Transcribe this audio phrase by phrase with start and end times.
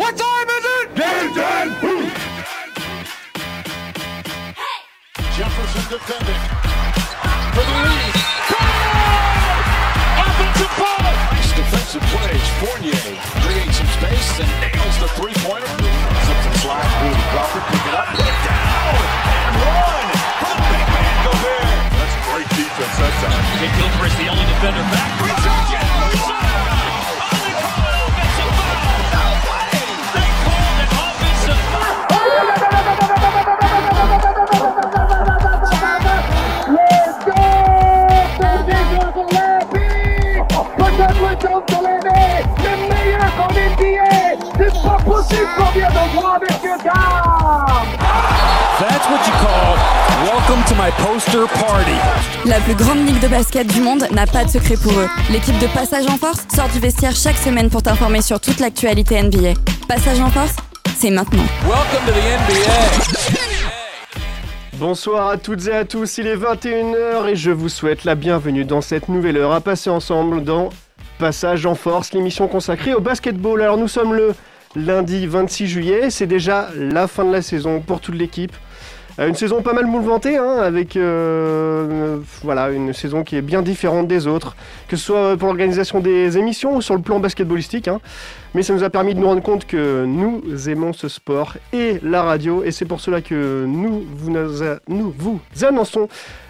[0.00, 0.86] What time is it?
[0.96, 1.76] Game time!
[5.36, 6.40] Jefferson defending.
[7.52, 8.14] For the lead.
[10.24, 11.04] Offensive foul!
[11.04, 12.48] Nice defensive plays.
[12.64, 12.96] Fournier
[13.44, 15.68] creates some space and nails the three-pointer.
[15.68, 16.88] Something slide.
[17.04, 18.08] Rudy Crawford pick it up.
[18.16, 19.04] Put it down.
[19.04, 20.04] And run.
[20.40, 21.76] For the big man Gobert.
[21.92, 23.44] That's great defense that time.
[23.60, 25.20] Nick Gilchrist, the only defender back.
[41.30, 41.60] Reach again.
[48.80, 49.76] That's what you call
[50.24, 51.96] welcome to my poster party.
[52.46, 55.08] La plus grande ligue de basket du monde n'a pas de secret pour eux.
[55.30, 59.22] L'équipe de Passage en Force sort du vestiaire chaque semaine pour t'informer sur toute l'actualité
[59.22, 59.54] NBA.
[59.86, 60.56] Passage en Force,
[60.96, 61.44] c'est maintenant.
[61.62, 63.50] Welcome to the NBA.
[64.78, 68.64] Bonsoir à toutes et à tous, il est 21h et je vous souhaite la bienvenue
[68.64, 70.70] dans cette nouvelle heure à passer ensemble dans
[71.20, 73.60] Passage en Force, l'émission consacrée au basketball.
[73.60, 74.32] Alors nous sommes le
[74.74, 78.56] lundi 26 juillet, c'est déjà la fin de la saison pour toute l'équipe.
[79.20, 83.60] Euh, Une saison pas mal mouvementée, hein, avec euh, voilà, une saison qui est bien
[83.60, 84.56] différente des autres,
[84.88, 87.88] que ce soit pour l'organisation des émissions ou sur le plan basketballistique.
[87.88, 88.00] hein.
[88.54, 92.00] Mais ça nous a permis de nous rendre compte que nous aimons ce sport et
[92.02, 96.08] la radio, et c'est pour cela que nous vous, annonçons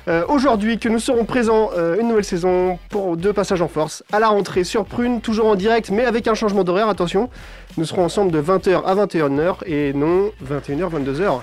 [0.08, 4.02] euh, aujourd'hui que nous serons présents euh, une nouvelle saison pour deux passages en force
[4.12, 6.88] à la rentrée sur Prune, toujours en direct, mais avec un changement d'horaire.
[6.88, 7.30] Attention,
[7.77, 11.40] nous serons ensemble de 20h à 21h et non 21h 22h.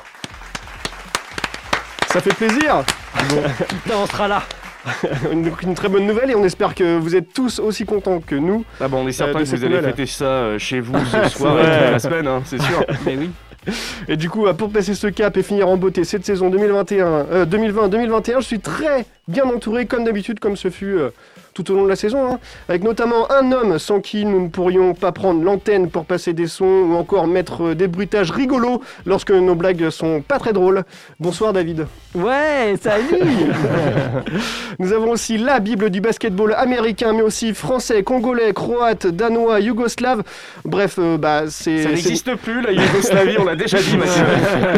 [2.17, 2.83] Ça fait plaisir.
[3.93, 4.41] on sera là.
[5.31, 8.33] une, une très bonne nouvelle et on espère que vous êtes tous aussi contents que
[8.35, 8.63] nous.
[8.81, 11.29] Ah bon, on est Euh, certain que vous allez fêter ça euh, chez vous ce
[11.37, 11.63] soir vrai.
[11.63, 12.83] et toute la semaine, hein, c'est sûr.
[13.05, 13.29] Mais oui.
[14.07, 17.05] Et du coup, euh, pour passer ce cap et finir en beauté cette saison 2021,
[17.05, 21.09] euh, 2020-2021, je suis très bien entouré, comme d'habitude, comme ce fut euh,
[21.53, 24.47] tout au long de la saison, hein, avec notamment un homme sans qui nous ne
[24.47, 28.81] pourrions pas prendre l'antenne pour passer des sons ou encore mettre euh, des bruitages rigolos
[29.05, 30.83] lorsque nos blagues sont pas très drôles.
[31.19, 31.87] Bonsoir David.
[32.15, 33.05] Ouais, salut
[34.79, 40.23] Nous avons aussi la Bible du basketball américain, mais aussi français, congolais, croate, danois, yougoslave.
[40.65, 41.83] Bref, euh, bah, c'est.
[41.83, 43.85] Ça n'existe plus, la Yougoslavie, on l'a déjà dit.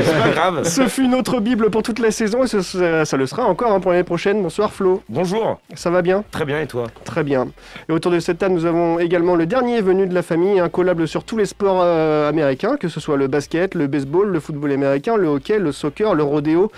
[0.04, 0.64] C'est pas grave.
[0.64, 3.72] Ce fut notre Bible pour toute la saison et ce- ça, ça le sera encore
[3.74, 4.39] hein, pour l'année prochaine.
[4.42, 6.24] Bonsoir Flo, Bonjour, ça va bien?
[6.32, 6.88] Très bien et toi?
[7.04, 7.50] Très bien.
[7.90, 10.70] Et autour de cette table, nous avons également le dernier venu de la famille, un
[10.70, 14.40] collable sur tous les sports euh, américains, que ce soit le basket, le baseball, le
[14.40, 16.72] football américain, le hockey, le soccer, le rodéo.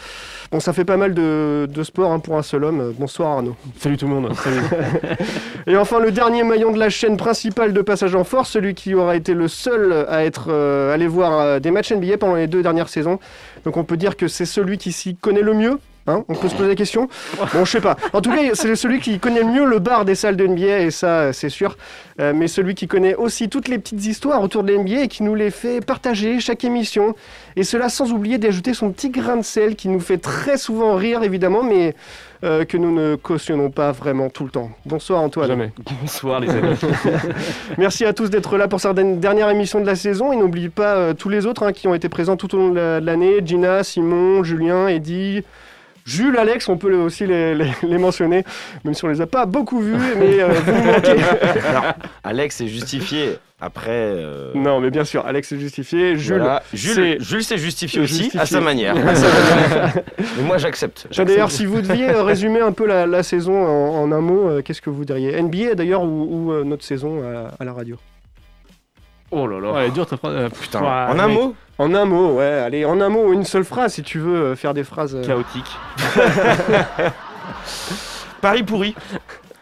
[0.52, 2.94] Bon, ça fait pas mal de, de sports hein, pour un seul homme.
[2.98, 3.56] Bonsoir Arnaud.
[3.78, 4.34] Salut tout le monde.
[5.68, 8.96] Et enfin, le dernier maillon de la chaîne principale de Passage en Force, celui qui
[8.96, 12.48] aura été le seul à être euh, allé voir euh, des matchs NBA pendant les
[12.48, 13.20] deux dernières saisons.
[13.66, 15.80] Donc on peut dire que c'est celui qui s'y connaît le mieux.
[16.08, 16.24] Hein.
[16.28, 17.08] on peut se poser la question.
[17.38, 17.96] Bon, je sais pas.
[18.14, 20.80] En tout cas, c'est celui qui connaît le mieux le bar des salles de NBA,
[20.80, 21.78] et ça, euh, c'est sûr.
[22.20, 25.24] Euh, mais celui qui connaît aussi toutes les petites histoires autour de l'NBA et qui
[25.24, 27.16] nous les fait partager chaque émission.
[27.56, 30.96] Et cela sans oublier d'ajouter son petit grain de sel qui nous fait très souvent
[30.96, 31.96] rire, évidemment, mais
[32.44, 34.72] euh, que nous ne cautionnons pas vraiment tout le temps.
[34.86, 35.48] Bonsoir Antoine.
[35.48, 35.72] Jamais.
[36.02, 36.76] Bonsoir les amis.
[37.78, 40.32] Merci à tous d'être là pour cette dernière émission de la saison.
[40.34, 42.70] Et n'oubliez pas euh, tous les autres hein, qui ont été présents tout au long
[42.70, 43.42] de l'année.
[43.46, 45.44] Gina, Simon, Julien, Eddy,
[46.12, 48.44] Jules, Alex, on peut aussi les, les- les mentionner,
[48.84, 51.16] même si on les a pas beaucoup vus, mais euh, vous manquez.
[52.24, 53.38] Alex est justifié.
[53.64, 56.18] Après, euh, Non, mais bien sûr, Alex est justifié.
[56.18, 56.64] Jules, voilà.
[56.74, 58.40] Jules, Jules s'est justifié aussi Justifié.
[58.42, 58.96] à sa manière.
[58.96, 61.08] Mais moi, j'accepte.
[61.16, 64.62] D'ailleurs, si vous deviez euh, résumer un peu la, la saison en, en un mot,
[64.64, 65.40] qu'est-ce que vous diriez?
[65.40, 67.98] NBA d'ailleurs ou, ou, notre saison à, à la radio?
[69.32, 69.72] Oh là là.
[69.72, 70.34] Ouais, dur ta phrase.
[70.36, 71.38] Euh, Putain, ouais, en un mec.
[71.38, 74.20] mot En un mot, ouais, allez, en un mot ou une seule phrase si tu
[74.20, 75.16] veux euh, faire des phrases.
[75.16, 75.66] euh, Chaotique.
[78.42, 78.96] Paris pourri.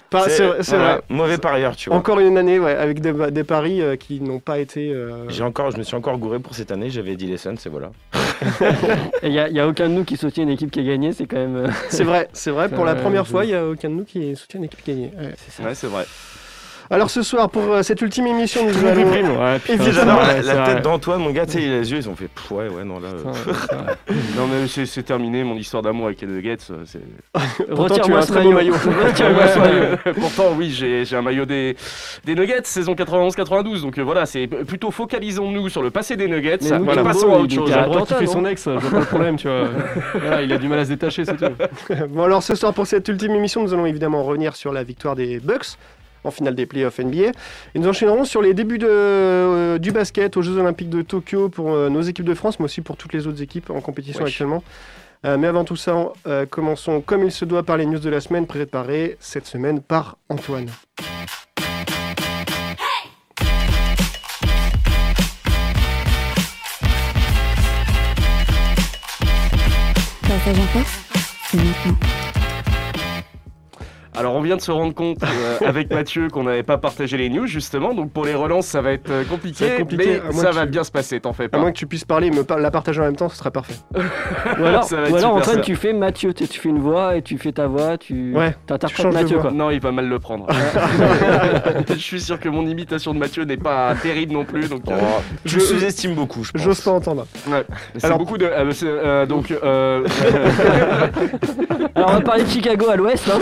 [0.09, 0.57] pas- C'est vrai.
[0.63, 1.03] c'est voilà, vrai.
[1.09, 1.97] Mauvais parieur, tu vois.
[1.99, 4.91] Encore une année, ouais, avec des, des paris euh, qui n'ont pas été.
[4.91, 6.89] euh, J'ai encore, je me suis encore gouré pour cette année.
[6.89, 7.91] J'avais dit les Suns, et voilà.
[9.23, 11.11] Il n'y a, y a aucun de nous qui soutient une équipe qui a gagné,
[11.13, 11.55] c'est quand même.
[11.57, 12.69] euh, C'est vrai, c'est vrai.
[12.75, 14.85] Pour la première je- fois, il n'y a aucun de nous qui soutient une équipe
[14.85, 15.11] gagnée.
[15.17, 15.65] Ouais.
[15.65, 16.05] Ouais, c'est vrai.
[16.91, 19.03] Alors ce soir, pour euh, cette ultime émission, nous allons.
[19.11, 20.19] Ouais, putain, Évidemment.
[20.21, 22.67] La, la tête d'Antoine, mon gars, tu sais, les yeux, ils ont fait pff, ouais,
[22.67, 23.09] ouais, non, là.
[23.09, 24.13] euh.
[24.35, 26.57] Non mais c'est c'est terminé, mon histoire d'amour avec les Nuggets.
[26.71, 26.99] euh, c'est-
[27.75, 28.73] Pourtant, tu as Retire-moi un ce très beau maillot.
[29.05, 29.85] Retire-moi ce maillot.
[30.19, 31.75] Pourtant, oui, j'ai j'ai un maillot des,
[32.25, 33.81] des Nuggets saison 91-92.
[33.81, 36.57] Donc euh, voilà, c'est plutôt focalisons-nous sur le passé des Nuggets.
[36.63, 37.71] Mais nous, voilà, passons à il autre chose.
[37.71, 39.47] à J'ai le droit de Atlanta, kiffer son ex, je vois pas le problème, tu
[39.47, 39.67] vois.
[40.15, 41.53] Voilà, il a du mal à se détacher, c'est tout.
[42.09, 45.15] Bon alors ce soir, pour cette ultime émission, nous allons évidemment revenir sur la victoire
[45.15, 45.77] des Bucks
[46.23, 47.31] en finale des playoffs NBA.
[47.75, 51.49] Et nous enchaînerons sur les débuts de, euh, du basket aux Jeux Olympiques de Tokyo
[51.49, 54.23] pour euh, nos équipes de France, mais aussi pour toutes les autres équipes en compétition
[54.23, 54.33] Wesh.
[54.33, 54.63] actuellement.
[55.25, 58.09] Euh, mais avant tout ça, euh, commençons comme il se doit par les news de
[58.09, 60.69] la semaine préparées cette semaine par Antoine.
[70.21, 70.99] Passage en force,
[71.51, 72.48] c'est maintenant.
[74.19, 77.29] Alors on vient de se rendre compte euh, avec Mathieu qu'on n'avait pas partagé les
[77.29, 80.15] news justement, donc pour les relances ça va être euh, compliqué, Ça va être compliqué,
[80.17, 81.57] à mais ça va tu- bien se passer, t'en fais À pas.
[81.59, 83.49] moins que tu puisses parler et me par- la partager en même temps, ce sera
[83.51, 83.75] parfait.
[83.95, 85.61] Ou alors, ou être alors super, Antoine, ça.
[85.61, 89.13] tu fais Mathieu, tu, fais une voix et tu fais ta voix, tu Ouais, t'interprètes
[89.13, 89.51] Mathieu quoi.
[89.51, 90.47] Non, il va mal le prendre.
[91.89, 94.97] Je suis sûr que mon imitation de Mathieu n'est pas terrible non plus, donc euh,
[95.01, 96.61] Oh, Je- je sous-estime beaucoup, je pense.
[96.61, 97.25] J'ose pas entendre.
[97.47, 97.63] ouais.
[97.97, 98.45] c'est Alors- beaucoup de.
[98.45, 100.05] euh, euh, donc, euh,
[101.95, 103.29] Alors on va parler de Chicago à l'ouest.
[103.29, 103.39] Hein.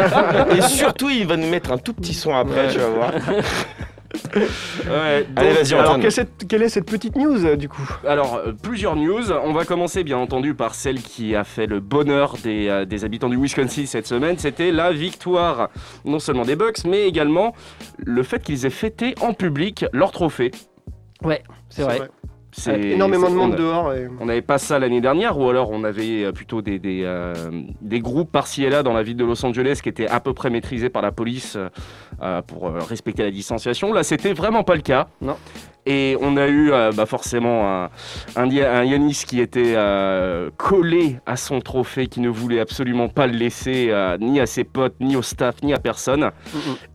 [0.56, 3.12] Et surtout, il va nous mettre un tout petit son après, tu vas voir.
[4.34, 7.86] ouais, Allez, vas-y, Alors, quelle, cette- quelle est cette petite news euh, du coup?
[8.06, 9.30] Alors, euh, plusieurs news.
[9.32, 13.04] On va commencer bien entendu par celle qui a fait le bonheur des, euh, des
[13.04, 14.38] habitants du Wisconsin cette semaine.
[14.38, 15.68] C'était la victoire
[16.04, 17.54] non seulement des Bucks, mais également
[17.98, 20.50] le fait qu'ils aient fêté en public leur trophée.
[21.22, 22.00] Ouais, c'est vrai.
[22.66, 23.92] Avec énormément de on monde a- dehors.
[23.94, 24.08] Et...
[24.20, 27.34] On n'avait pas ça l'année dernière, ou alors on avait euh, plutôt des, des, euh,
[27.80, 30.32] des groupes par-ci et là dans la ville de Los Angeles qui étaient à peu
[30.34, 31.68] près maîtrisés par la police euh,
[32.22, 33.92] euh, pour euh, respecter la distanciation.
[33.92, 35.06] Là, c'était vraiment pas le cas.
[35.20, 35.36] Non.
[35.90, 37.90] Et on a eu euh, bah, forcément un,
[38.36, 43.08] un, Ya- un Yanis qui était euh, collé à son trophée, qui ne voulait absolument
[43.08, 46.30] pas le laisser euh, ni à ses potes, ni au staff, ni à personne.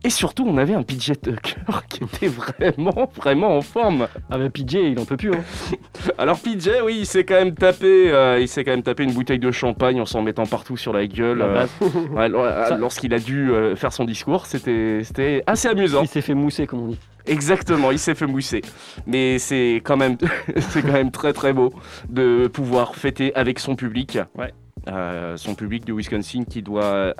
[0.04, 1.56] Et surtout, on avait un PJ Tucker
[1.88, 4.06] qui était vraiment, vraiment en forme.
[4.30, 5.32] Ah bah PJ il en peut plus.
[5.34, 5.42] Hein.
[6.18, 9.40] Alors PJ, oui, il s'est quand même tapé, il s'est quand même tapé une bouteille
[9.40, 11.42] de champagne en s'en mettant partout sur la gueule
[12.14, 14.46] ouais, lor- Ça- lorsqu'il a dû faire son discours.
[14.46, 16.02] C'était assez amusant.
[16.02, 16.98] Il s'est fait mousser comme on dit.
[17.26, 18.62] Exactement, il s'est fait mousser.
[19.06, 20.16] Mais c'est quand même,
[20.70, 21.72] c'est quand même très très beau
[22.08, 24.18] de pouvoir fêter avec son public.
[24.36, 24.52] Ouais.
[24.88, 27.14] Euh, son public de Wisconsin qui doit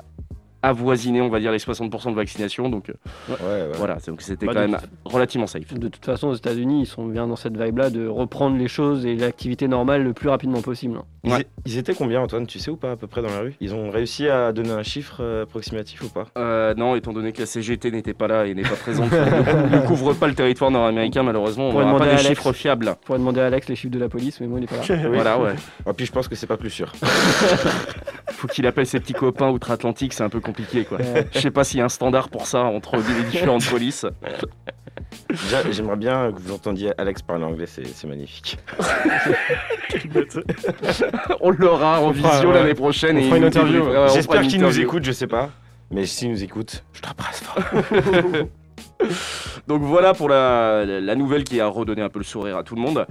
[0.67, 2.69] avoisiner, on va dire, les 60% de vaccination.
[2.69, 2.93] Donc euh,
[3.29, 3.69] Ouais, ouais.
[3.77, 5.73] voilà, donc c'était Bah, quand même relativement safe.
[5.73, 9.05] De toute façon, aux États-Unis, ils sont bien dans cette vibe-là de reprendre les choses
[9.05, 10.97] et l'activité normale le plus rapidement possible.
[10.97, 11.03] hein.
[11.23, 11.47] Ils, Ouais.
[11.65, 13.55] ils étaient combien, Antoine Tu sais ou pas à peu près dans la rue?
[13.59, 16.25] Ils ont réussi à donner un chiffre euh, approximatif ou pas?
[16.37, 19.75] Euh, non, étant donné que la CGT n'était pas là et n'est pas présente, ne
[19.81, 22.89] ne couvre pas le territoire nord-américain, malheureusement, on Pourrait n'aura pas demander des chiffres fiables.
[22.89, 24.77] On pourrait demander à Alex les chiffres de la police, mais moi il est pas
[24.95, 25.09] là.
[25.13, 25.55] Voilà, ouais.
[25.89, 26.91] Et puis je pense que c'est pas plus sûr.
[28.31, 30.97] Faut qu'il appelle ses petits copains outre-Atlantique, c'est un peu compliqué, quoi.
[31.33, 34.05] Je sais pas s'il y a un standard pour ça entre les différentes polices.
[35.29, 38.57] Déjà, J'aimerais bien que vous entendiez Alex parler anglais, c'est magnifique.
[41.41, 42.53] On l'aura en visio ouais.
[42.53, 43.17] l'année prochaine.
[43.17, 43.83] On et fera une interview,
[44.13, 45.49] J'espère qu'il nous écoute, je sais pas.
[45.91, 47.59] Mais s'il nous écoute, je te fort.
[49.67, 52.75] Donc voilà pour la, la nouvelle qui a redonné un peu le sourire à tout
[52.75, 53.05] le monde.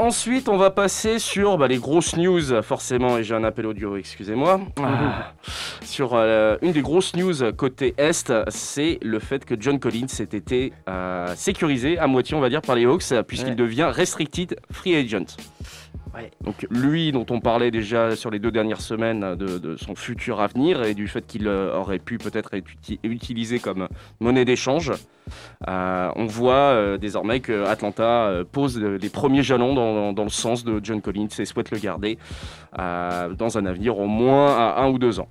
[0.00, 3.96] Ensuite, on va passer sur bah, les grosses news, forcément, et j'ai un appel audio,
[3.96, 4.60] excusez-moi.
[4.80, 5.32] Ah.
[5.84, 10.36] Sur euh, une des grosses news côté Est, c'est le fait que John Collins ait
[10.36, 13.54] été euh, sécurisé à moitié, on va dire, par les Hawks, puisqu'il Ouais.
[13.56, 15.36] devient restricted free agent.
[16.14, 16.30] Ouais.
[16.44, 20.40] Donc lui, dont on parlait déjà sur les deux dernières semaines de, de son futur
[20.40, 23.88] avenir et du fait qu'il euh, aurait pu peut-être être uti- utilisé comme
[24.20, 24.92] monnaie d'échange,
[25.66, 29.74] euh, on voit euh, désormais que Atlanta euh, pose euh, les premiers jalons
[30.12, 32.18] dans, le sens de John Collins et souhaite le garder
[32.76, 35.28] dans un avenir au moins à un ou deux ans.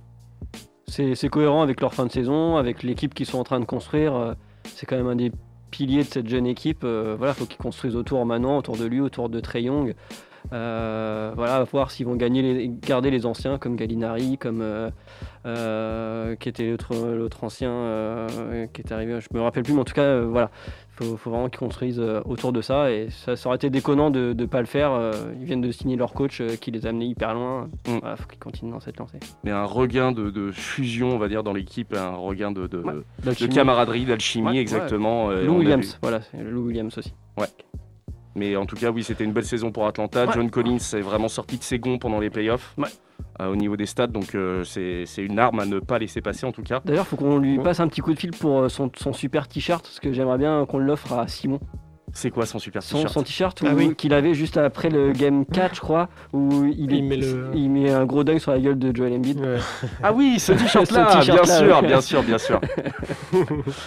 [0.86, 4.34] C'est cohérent avec leur fin de saison, avec l'équipe qu'ils sont en train de construire.
[4.64, 5.32] C'est quand même un des
[5.70, 6.84] piliers de cette jeune équipe.
[6.84, 9.66] Voilà, faut qu'ils construisent autour maintenant, autour de lui, autour de Trey.
[10.52, 14.90] Euh, voilà, voir s'ils vont gagner les, garder les anciens comme Gallinari, comme euh,
[15.46, 18.26] euh, qui était l'autre l'autre ancien
[18.72, 19.18] qui est arrivé.
[19.20, 20.50] Je me rappelle plus, mais en tout cas, voilà,
[20.90, 22.90] faut, faut vraiment qu'ils construisent autour de ça.
[22.90, 24.92] Et ça, ça aurait été déconnant de ne pas le faire.
[25.38, 27.68] ils viennent de signer leur coach qui les a amenés hyper loin.
[27.86, 27.98] Mm.
[28.00, 29.18] Voilà, faut qu'ils continuent dans cette lancée.
[29.44, 32.78] Mais un regain de, de fusion, on va dire, dans l'équipe, un regain de, de-
[32.78, 32.94] Ouais.
[32.94, 33.54] de D'alchimie.
[33.54, 34.58] camaraderie, d'alchimie, Ouais, ouais.
[34.60, 35.30] exactement.
[35.30, 37.12] Lou Williams, voilà, c'est Lou Williams aussi.
[38.34, 40.26] Mais en tout cas, oui, c'était une belle saison pour Atlanta.
[40.26, 40.32] Ouais.
[40.32, 42.74] John Collins est vraiment sorti de ses gonds pendant les playoffs.
[42.78, 42.88] Ouais.
[43.40, 46.46] euh, au niveau des stats, donc euh, c'est une arme à ne pas laisser passer
[46.46, 46.80] en tout cas.
[46.84, 49.48] D'ailleurs, faut qu'on lui passe un petit coup de fil pour euh, son, son super
[49.48, 51.60] t-shirt, parce que j'aimerais bien qu'on l'offre à Simon.
[52.14, 53.94] C'est quoi son super t-shirt son t-shirt Ah oui.
[53.94, 57.90] qu'il avait juste après le game 4, je crois, où il, met le- il met
[57.90, 59.40] un gros deuil sur la gueule de Joel Embiid.
[59.40, 59.58] Ouais.
[60.02, 61.86] Ah oui, ce t-shirt-là, bien sûr, ouais.
[61.86, 62.60] bien sûr, bien sûr.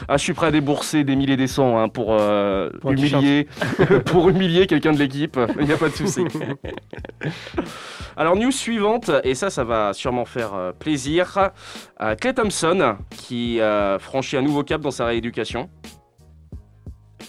[0.07, 3.47] ah, je suis prêt à débourser des milliers des cents hein, pour, euh, Pour humilier,
[4.05, 5.39] pour humilier quelqu'un de l'équipe.
[5.59, 6.21] Il n'y a pas de souci.
[8.17, 11.49] Alors, news suivante, et ça, ça va sûrement faire euh, plaisir.
[12.01, 15.69] Euh, Clay Thompson, qui euh, franchit un nouveau cap dans sa rééducation.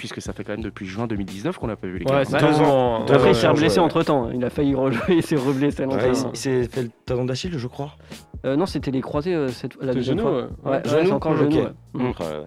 [0.03, 2.17] Puisque ça fait quand même depuis juin 2019 qu'on n'a pas vu les gars.
[2.17, 3.05] Ouais, c'est Deux ans.
[3.05, 3.27] Après, ans.
[3.29, 3.85] il s'est reblessé ouais.
[3.85, 4.31] entre temps.
[4.35, 7.93] Il a failli rejouer, il s'est reblessé il s'est fait le talon d'Achille, je crois.
[8.45, 10.39] Euh, non, c'était les croisés euh, cette, la deuxième genou, fois.
[10.41, 10.49] ouais.
[10.65, 11.55] Ouais, ouais, Genou c'est encore genou.
[11.57, 11.69] ouais.
[11.93, 12.13] Mm.
[12.19, 12.47] Oh.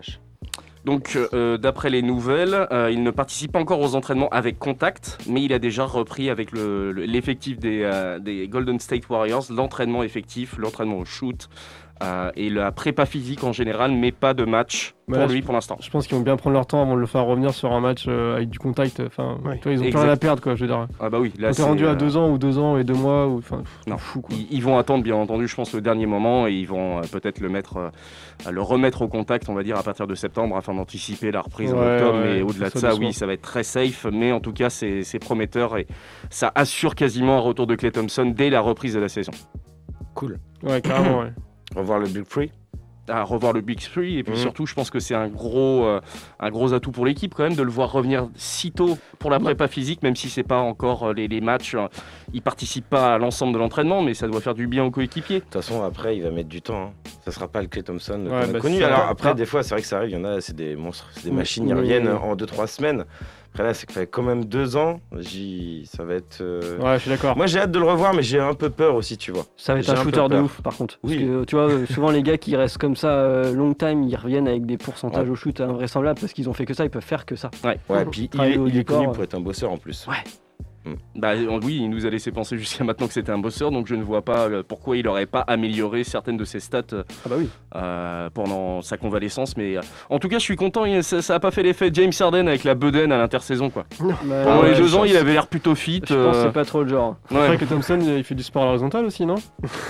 [0.83, 5.17] Donc, euh, d'après les nouvelles, euh, il ne participe pas encore aux entraînements avec contact,
[5.27, 9.45] mais il a déjà repris avec le- le- l'effectif des, euh, des Golden State Warriors
[9.49, 11.49] l'entraînement effectif, l'entraînement au shoot
[12.03, 15.53] euh, et la prépa physique en général, mais pas de match pour Ouais, lui pour
[15.53, 15.77] l'instant.
[15.81, 17.79] Je pense qu'ils vont bien prendre leur temps avant de le faire revenir sur un
[17.79, 18.99] match euh, avec du contact.
[19.05, 19.59] Enfin, Ouais.
[19.65, 20.01] ils ont plus Exact.
[20.01, 20.55] rien à perdre, quoi.
[20.55, 20.87] Je veux dire.
[20.99, 22.95] Ah bah oui, là t'es rendu euh, à deux ans ou deux ans et deux
[22.95, 23.97] mois, ou enfin, pff, Non.
[23.97, 24.35] fou, quoi.
[24.35, 27.01] Ils, ils vont attendre bien entendu, je pense, le dernier moment et ils vont euh,
[27.11, 30.57] peut-être le mettre, euh, le remettre au contact, on va dire, à partir de septembre
[30.57, 32.17] afin d'anticiper la reprise en octobre.
[32.17, 34.05] ouais, mais au-delà de ça ça, oui, ça va être très safe.
[34.11, 35.87] Mais en tout cas, c'est c'est prometteur et
[36.29, 39.31] ça assure quasiment un retour de Clay Thompson dès la reprise de la saison.
[40.15, 40.39] Cool.
[40.63, 41.31] Ouais, carrément, ouais.
[41.75, 42.51] Revoir le Big Free.
[43.07, 44.39] À revoir le Big Three et puis Mhm.
[44.39, 46.01] surtout, je pense que c'est un gros, euh,
[46.39, 49.39] un gros atout pour l'équipe quand même de le voir revenir si tôt pour la
[49.39, 51.75] prépa physique, même si c'est pas encore euh, les, les matchs.
[51.75, 51.87] euh,
[52.33, 55.37] il participe pas à l'ensemble de l'entraînement, mais ça doit faire du bien aux coéquipiers.
[55.37, 56.81] De toute façon, après, il va mettre du temps.
[56.87, 57.09] hein.
[57.23, 58.83] Ça sera pas le Clay Thompson qu'on Ouais, a bah, connu.
[58.83, 59.33] Alors après, Ah.
[59.35, 60.09] des fois, c'est vrai que ça arrive.
[60.09, 61.67] Il y en a, c'est des monstres, c'est des machines.
[61.69, 63.05] Ils reviennent en 2-3 semaines.
[63.55, 64.99] Après là, c'est que ça fait quand même deux ans.
[65.17, 66.39] J'y- Ça va être.
[66.41, 67.37] euh, Ouais, je suis d'accord.
[67.37, 69.45] Moi, j'ai hâte de le revoir, mais j'ai un peu peur aussi, tu vois.
[69.55, 70.99] Ça va être J'ai un shooter de ouf, par contre.
[70.99, 71.19] Parce Oui.
[71.25, 74.15] que tu vois, euh, souvent les gars qui restent comme ça euh, long time, ils
[74.17, 75.31] reviennent avec des pourcentages Ouais.
[75.31, 77.49] au shoot invraisemblables parce qu'ils ont fait que ça, ils peuvent faire que ça.
[77.63, 77.79] Ouais,
[78.11, 79.13] puis il, est- il connu ouais.
[79.13, 80.05] pour être un bosseur en plus.
[80.05, 80.15] Ouais.
[81.15, 83.87] Bah euh, oui, il nous a laissé penser jusqu'à maintenant que c'était un bosseur, donc
[83.87, 87.03] je ne vois pas euh, pourquoi il n'aurait pas amélioré certaines de ses stats euh,
[87.25, 87.49] Ah bah oui.
[87.75, 89.57] euh, pendant sa convalescence.
[89.57, 92.11] Mais euh, en tout cas, je suis content, il- ça n'a pas fait l'effet James
[92.19, 93.69] Harden avec la bedaine à l'intersaison.
[93.69, 93.85] quoi.
[93.99, 94.13] Bah,
[94.43, 96.01] Pendant ouais, les deux ans, pense- il avait l'air plutôt fit.
[96.07, 97.15] Je pense que euh, c'est pas trop le genre.
[97.31, 99.35] ouais, Après que Thompson, il fait du sport à l'horizontale aussi, non?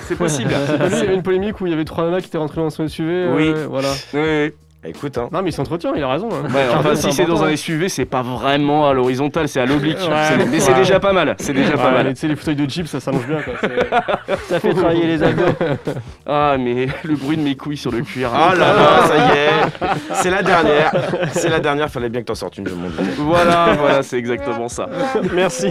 [0.03, 0.51] C'est possible.
[0.67, 2.27] C'est pas lui, Il y avait une polémique où il y avait trois nanas qui
[2.27, 3.27] étaient rentrées dans son SUV.
[3.35, 3.47] Oui.
[3.49, 3.89] euh, voilà.
[4.13, 4.53] Oui.
[4.87, 5.29] Écoute, hein.
[5.31, 6.29] Non, mais il s'entretient, il a raison.
[6.31, 6.47] hein.
[6.53, 7.55] Ouais, enfin, si c'est dans un.
[7.55, 9.97] SUV, c'est pas vraiment à l'horizontale, c'est à l'oblique.
[9.97, 11.35] Ouais, mais c'est déjà pas mal.
[11.39, 12.09] C'est déjà Ouais, pas mal.
[12.13, 13.39] Tu sais, les fauteuils de Jeep, ça s'allonge bien.
[13.41, 13.53] Quoi.
[13.61, 15.43] c'est- Ça fait travailler les abdos.
[16.27, 18.31] Ah, mais le bruit de mes couilles sur le cuir.
[18.33, 19.89] Ah là là, ça y est.
[20.15, 20.91] C'est la dernière.
[21.33, 21.89] C'est la dernière.
[21.89, 22.87] Fallait bien que t'en sortes une, je m'en.
[23.17, 24.87] Voilà, voilà, c'est exactement ça.
[25.33, 25.69] Merci.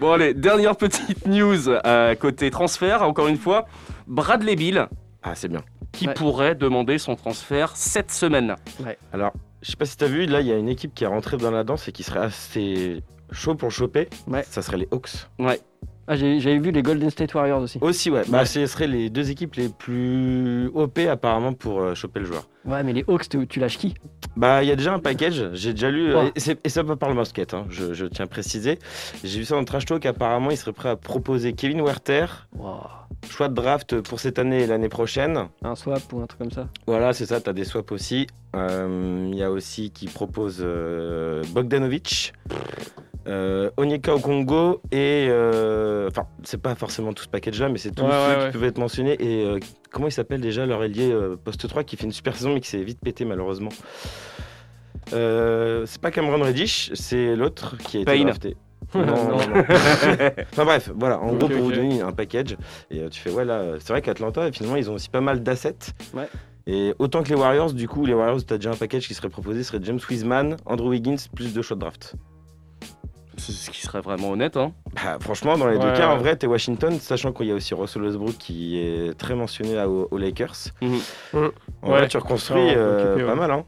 [0.00, 3.66] Bon allez, dernière petite news euh, côté transfert, encore une fois.
[4.06, 4.88] Bradley Bill
[5.22, 5.62] Ah, c'est bien.
[5.92, 6.14] qui Ouais.
[6.14, 8.54] pourrait demander son transfert cette semaine.
[9.12, 9.32] Alors,
[9.62, 11.36] je sais pas si t'as vu, là, il y a une équipe qui est rentrée
[11.38, 14.08] dans la danse et qui serait assez chaud pour le choper.
[14.26, 14.44] Ouais.
[14.48, 15.10] Ça serait les Hawks.
[16.08, 17.78] Ah, j'avais vu les Golden State Warriors aussi.
[17.80, 18.22] Aussi, ouais.
[18.28, 22.48] Bah, ce seraient les deux équipes les plus OP apparemment pour euh, choper le joueur.
[22.64, 23.94] Ouais, mais les Hawks, tu tu lâches qui?
[24.36, 26.32] Bah, il y a déjà un package, j'ai déjà lu, Ouais.
[26.36, 28.78] et, ça pas par le basket, hein, je, je tiens à préciser.
[29.24, 32.26] J'ai vu ça dans le trash talk, apparemment, il serait prêt à proposer Kevin Werther,
[32.56, 32.80] Wow.
[33.28, 35.48] choix de draft pour cette année et l'année prochaine.
[35.62, 36.68] Un swap ou un truc comme ça?
[36.86, 38.26] Voilà, c'est ça, t'as des swaps aussi.
[38.54, 42.32] Euh, Il y a aussi qui propose euh, Bogdanovic,
[43.26, 45.26] euh, Onyeka au Congo et.
[45.30, 48.50] euh, Enfin, c'est pas forcément tout ce package-là, mais c'est tous Ouais, qui ouais.
[48.52, 49.16] peuvent être mentionnés.
[49.20, 49.58] Et euh,
[49.90, 52.60] comment il s'appelle déjà leur ailier euh, poste 3 qui fait une super saison mais
[52.60, 53.70] qui s'est vite pété malheureusement
[55.12, 58.24] Euh, C'est pas Cameron Reddish, c'est l'autre qui a été Payne.
[58.26, 58.56] drafté.
[58.94, 59.64] Non, non, non.
[60.52, 62.56] enfin bref, voilà, en gros pour vous donner un package.
[62.90, 65.42] Et euh, tu fais, ouais, là, c'est vrai qu'Atlanta, finalement, ils ont aussi pas mal
[65.42, 65.74] d'assets.
[66.14, 66.28] Ouais.
[66.68, 69.14] Et autant que les Warriors, du coup, les Warriors, tu as déjà un package qui
[69.14, 72.14] serait proposé, ce serait James Wiseman, Andrew Wiggins, plus deux choix de draft.
[73.38, 74.56] C'est ce qui serait vraiment honnête.
[74.56, 74.72] Hein.
[74.94, 77.54] Bah, franchement, dans les deux Ouais, cas, en vrai, t'es Washington, sachant qu'il y a
[77.54, 80.54] aussi Russell Westbrook qui est très mentionné là, aux, aux Lakers.
[80.80, 81.00] Mhm.
[81.34, 81.98] En Ouais.
[81.98, 83.64] vrai, tu reconstruis euh, pas mal, hein.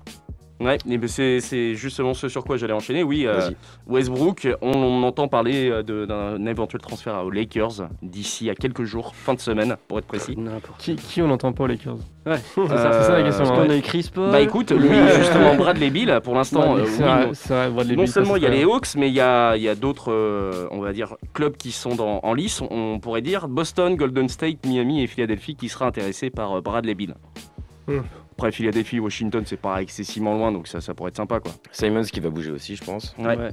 [0.60, 3.04] Ouais, et ben c'est c'est justement ce sur quoi j'allais enchaîner.
[3.04, 3.50] Oui, euh.
[3.86, 8.82] Westbrook, on, on entend parler euh, de- d'un éventuel transfert aux Lakers d'ici à quelques
[8.82, 10.36] jours, fin de semaine pour être précis.
[10.78, 11.98] Qui, qui on n'entend pas aux Lakers?
[12.26, 12.38] Ouais.
[12.54, 13.44] C'est ça, c'est ça la question.
[13.44, 13.66] Parce hein.
[13.66, 14.30] qu'on a Chris Paul?
[14.32, 17.54] Bah écoute, lui justement Bradley Bill, pour l'instant, Ouais, euh, c'est oui, vrai, non- c'est
[17.54, 18.64] vrai, Bradley non Beal, ça, seulement il y a les.
[18.64, 21.70] Hawks, mais il y a, il y a d'autres, euh, on va dire, clubs qui
[21.70, 22.60] sont dans- en lice.
[22.68, 27.14] On pourrait dire Boston, Golden State, Miami et Philadelphie qui seraient intéressés par Bradley Bill.
[28.38, 31.50] Après Philadelphie, Washington, c'est pas excessivement loin, donc ça, ça pourrait être sympa quoi.
[31.72, 33.12] Simons qui va bouger aussi, je pense.
[33.18, 33.36] Ouais.
[33.36, 33.50] Ouais.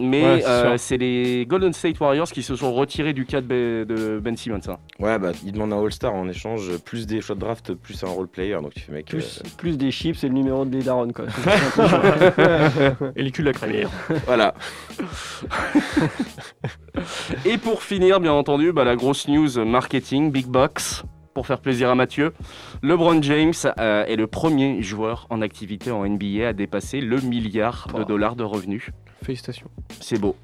[0.00, 3.40] Mais Ouais, c'est euh, c'est les Golden State Warriors qui se sont retirés du cas
[3.40, 4.60] de Ben, de ben Simmons.
[4.68, 4.76] hein.
[4.98, 8.08] Ouais, bah, il demande un All-Star en échange, plus des choix de draft, plus un
[8.08, 8.54] role player.
[8.62, 9.06] Donc tu fais, mec.
[9.06, 11.24] Plus, euh, plus des chips et le numéro de Daron quoi.
[13.16, 13.90] Et les culs de la crémière.
[14.26, 14.54] Voilà.
[17.44, 21.02] Et pour finir, bien entendu, bah, la grosse news marketing, Big Box,
[21.38, 22.32] pour faire plaisir à Mathieu.
[22.82, 27.86] LeBron James euh, est le premier joueur en activité en NBA à dépasser le milliard
[27.96, 28.90] de dollars de revenus.
[29.22, 29.68] Félicitations.
[30.00, 30.34] C'est beau.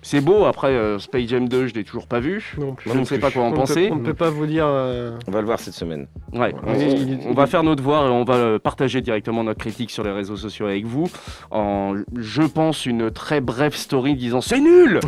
[0.00, 2.54] C'est beau, après euh, Space Jam 2, je l'ai toujours pas vu.
[2.58, 2.90] Non plus.
[2.90, 3.88] Je ne sais pas quoi en On ne penser.
[3.88, 4.64] peut- on ne peut pas vous dire.
[4.66, 6.06] euh, On va le voir cette semaine.
[6.32, 9.60] Ouais, on, Il- on va faire notre devoir et on va euh, partager directement notre
[9.60, 11.10] critique sur les réseaux sociaux avec vous
[11.50, 15.00] en, je pense, une très brève story disant c'est nul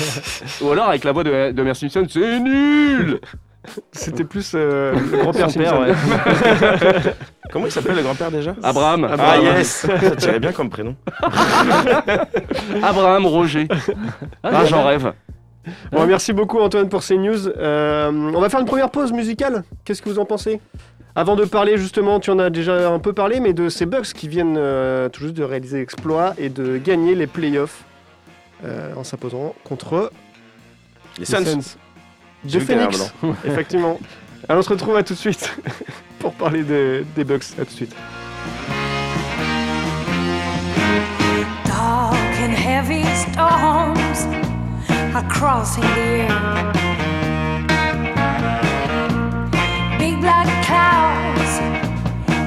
[0.62, 3.20] Ou alors avec la voix de, de Simpson, c'est nul
[3.92, 5.80] C'était plus euh, le grand-père Simpson.
[5.80, 5.92] ouais.
[7.52, 10.94] Comment il s'appelle le grand-père déjà Abraham, Ah yes Ça tirait bien comme prénom.
[12.82, 13.68] Abraham Roger.
[14.42, 15.12] Ah, j'en rêve.
[15.92, 17.48] Bon, merci beaucoup Antoine pour ces news.
[17.48, 19.64] Euh, on va faire une première pause musicale.
[19.84, 20.60] Qu'est-ce que vous en pensez
[21.14, 24.12] Avant de parler justement, tu en as déjà un peu parlé, mais de ces Bucks
[24.14, 27.84] qui viennent euh, tout juste de réaliser l'exploit et de gagner les playoffs
[28.64, 30.10] euh, en s'imposant contre
[31.18, 31.60] Les Suns.
[32.44, 33.12] De Phoenix.
[33.44, 33.98] Effectivement.
[34.48, 35.54] Alors on se retrouve à tout de suite
[36.18, 37.44] pour parler de- des Bucks.
[37.58, 37.94] À tout de suite.
[41.64, 44.26] Dark and heavy storms
[45.14, 46.72] are crossing the air.
[49.98, 51.60] Big black clouds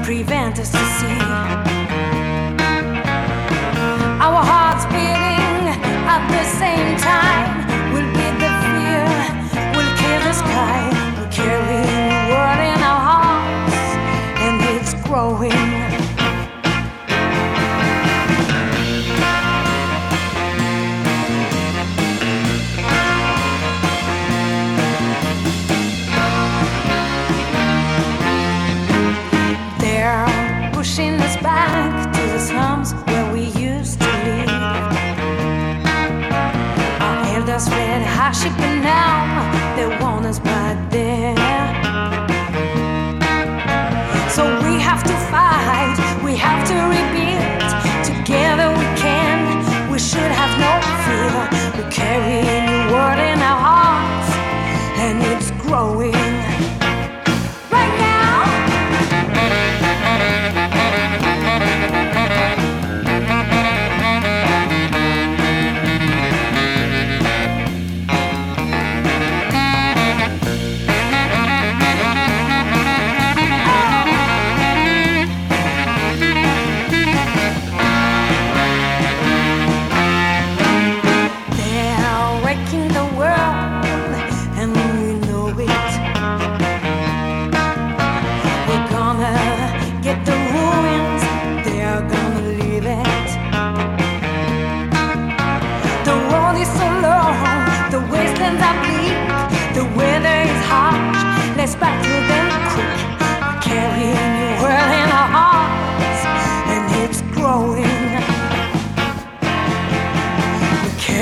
[0.04, 1.61] prevent us to see.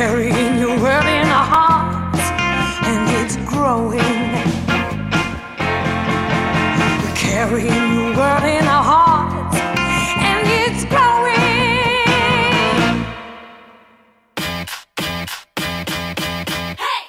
[0.01, 2.25] Carrying your world in our hearts,
[2.89, 4.01] and it's growing.
[7.03, 9.59] We're carrying your world in our hearts,
[10.31, 11.37] and it's growing.
[16.79, 17.03] Hey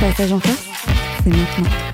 [0.00, 0.66] Passage en force,
[1.22, 1.89] c'est maintenant.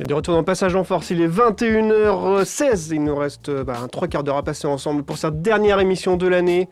[0.00, 2.90] Et de retour dans Passage en Force, il est 21h16.
[2.94, 5.80] Il nous reste euh, bah, un trois quarts d'heure à passer ensemble pour cette dernière
[5.80, 6.68] émission de l'année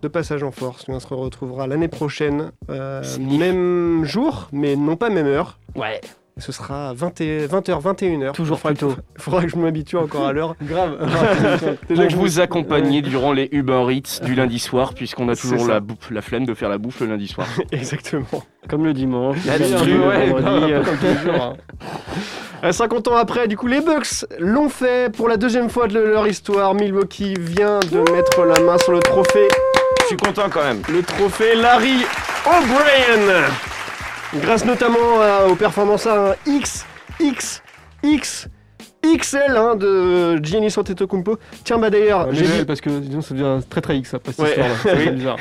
[0.00, 0.86] de Passage en Force.
[0.88, 5.58] On se retrouvera l'année prochaine, euh, même jour, mais non pas même heure.
[5.76, 6.00] Ouais,
[6.38, 8.32] Ce sera 20 et- 20h, 21h.
[8.32, 8.94] toujours plus tôt.
[9.16, 10.56] Il faudra que je m'habitue encore à l'heure.
[10.62, 10.96] Grave.
[11.90, 15.36] Déjà Pour que je vous accompagner durant les Uber Eats du lundi soir, puisqu'on a
[15.36, 17.46] toujours la, bouffe- la flemme de faire la bouffe le lundi soir.
[17.70, 18.24] Exactement.
[18.66, 19.36] Comme le dimanche.
[19.44, 20.80] La ouais,
[22.62, 22.68] vendredi, un euh, hein.
[22.68, 25.98] Euh, 50 ans après, du coup, les Bucks l'ont fait pour la deuxième fois de
[25.98, 26.74] leur histoire.
[26.74, 29.48] Milwaukee vient de mettre la main sur le trophée
[30.02, 30.82] Je suis content quand même.
[30.88, 32.04] le trophée Larry
[32.46, 33.42] O'Brien.
[34.40, 36.86] Grâce notamment à- aux performances à un X,
[37.20, 37.62] X,
[38.02, 38.48] X,
[39.04, 41.36] XL hein, de Giannis Antetokounmpo.
[41.64, 44.40] Tiens, bah d'ailleurs, j'ai dit- parce que sinon ça devient très très X après cette
[44.44, 44.50] Ouais.
[44.50, 44.74] histoire-là.
[44.96, 45.04] Oui.
[45.04, 45.36] C'est bizarre.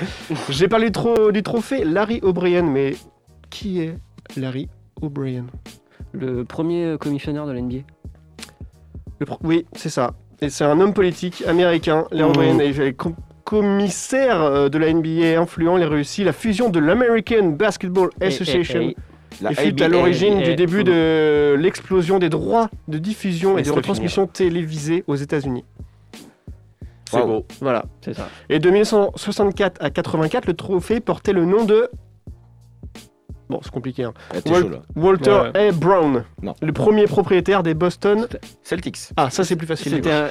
[0.49, 2.95] j'ai parlé du, tro- du trophée Larry O'Brien, mais
[3.49, 3.95] qui est
[4.35, 4.67] Larry
[5.01, 5.45] O'Brien?
[6.13, 7.79] Le premier commissionnaire de l'NBA.
[9.43, 10.13] Oui, c'est ça.
[10.41, 12.31] Et c'est un homme politique américain, Larry Mmh.
[12.31, 15.77] O'Brien, et com- commissaire euh, de la NBA influent.
[15.77, 18.81] Il a réussi la fusion de l'American Basketball Association.
[18.81, 18.95] Et-
[19.41, 23.71] La Il fut à l'origine du début de l'explosion des droits de diffusion et de
[23.71, 25.63] retransmission télévisée aux États-unis.
[27.09, 27.27] C'est Wow.
[27.27, 27.45] beau.
[27.61, 27.85] Voilà.
[28.01, 28.27] C'est ça.
[28.49, 31.89] Et de 1964 à 84, le trophée portait le nom de
[33.51, 34.03] Bon, c'est compliqué.
[34.05, 34.13] Hein.
[34.33, 34.77] Ah, t'es Wal- chaud là.
[34.95, 35.71] Walter A.
[35.73, 36.55] Brown, Non.
[36.61, 38.27] le premier propriétaire des Boston.
[38.63, 38.97] Celtics.
[39.17, 39.91] Ah, ça c'est plus facile.
[39.91, 40.29] C'était un,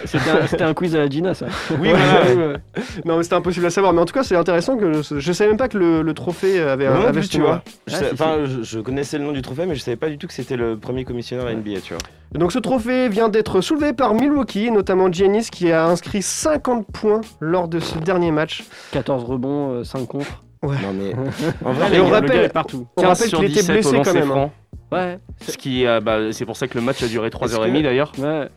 [0.63, 1.47] un- un quiz à la Gina, ça.
[1.71, 2.25] Oui, Ouais, voilà.
[2.35, 2.83] ouais, ouais.
[3.05, 3.93] Non, mais c'était impossible à savoir.
[3.93, 6.15] Mais en tout cas, c'est intéressant que je, je savais même pas que le, le
[6.15, 7.47] trophée avait, non avait tu nom.
[7.47, 7.63] vois.
[7.87, 9.97] Je, Ah, sais- si, enfin, je, je connaissais le nom du trophée, mais je savais
[9.99, 12.03] pas du tout que c'était le premier commissionnaire à NBA, tu vois.
[12.33, 17.21] Donc ce trophée vient d'être soulevé par Milwaukee, notamment Giannis qui a inscrit 50 points
[17.41, 18.65] lors de ce dernier match.
[18.93, 20.43] 14 rebonds, euh, 5 contre.
[20.63, 21.15] Non mais
[21.65, 22.87] en vrai, on rappelle- partout.
[22.97, 24.23] On 15 rappelle sur qu'il était 17 au blessé quand même.
[24.25, 24.27] hein.
[24.27, 24.53] franc.
[24.93, 25.19] Ouais.
[25.47, 28.13] Ce qui, euh, bah, c'est pour ça que le match a duré 3h30 que- d'ailleurs.
[28.19, 28.49] Ouais.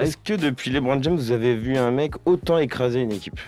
[0.00, 3.40] est-ce que depuis LeBron James, vous avez vu un mec autant écraser une équipe?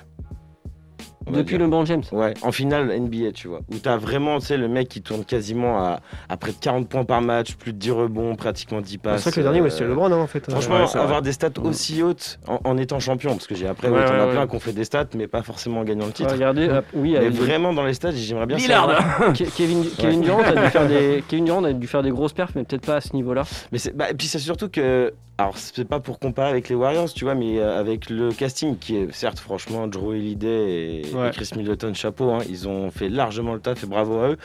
[1.38, 1.58] Depuis dire.
[1.60, 2.02] le LeBron James.
[2.12, 3.60] Ouais, en finale NBA, tu vois.
[3.72, 6.88] Où t'as vraiment, tu sais, le mec qui tourne quasiment à, à près de 40
[6.88, 9.22] points par match, plus de 10 rebonds, pratiquement 10 C'est passes.
[9.22, 10.50] vrai que le dernier, euh, ouais, c'était LeBron hein, en fait.
[10.50, 11.04] Franchement, Ouais, c'est vrai.
[11.04, 14.02] avoir des stats aussi hautes en, en étant champion, parce que j'ai après, Ouais, ouais,
[14.04, 16.32] ouais, plein ont fait des stats, mais pas forcément en gagnant le titre.
[16.32, 18.88] Regardez, euh, oui, mais vraiment dans les stats, j'aimerais bien Lillard.
[18.90, 19.32] savoir.
[19.34, 22.32] Ke- Kevin, Kevin Durant a dû faire des Kevin Durant a dû faire des grosses
[22.32, 23.42] perfs mais peut-être pas à ce niveau-là.
[23.72, 26.74] Mais c'est, bah, et puis c'est surtout que, alors c'est pas pour comparer avec les
[26.74, 31.02] Warriors, tu vois, mais euh, avec le casting qui est certes franchement Drew Holiday et.
[31.32, 34.36] Chris Middleton, chapeau, hein, ils ont fait largement le taf et bravo à eux,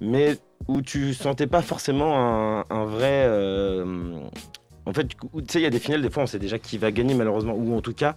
[0.00, 0.36] mais
[0.68, 3.24] où tu sentais pas forcément un, un vrai.
[3.26, 4.18] euh,
[4.86, 5.16] en fait, tu
[5.48, 7.54] sais, il y a des finales, des fois on sait déjà qui va gagner malheureusement,
[7.54, 8.16] ou en tout cas.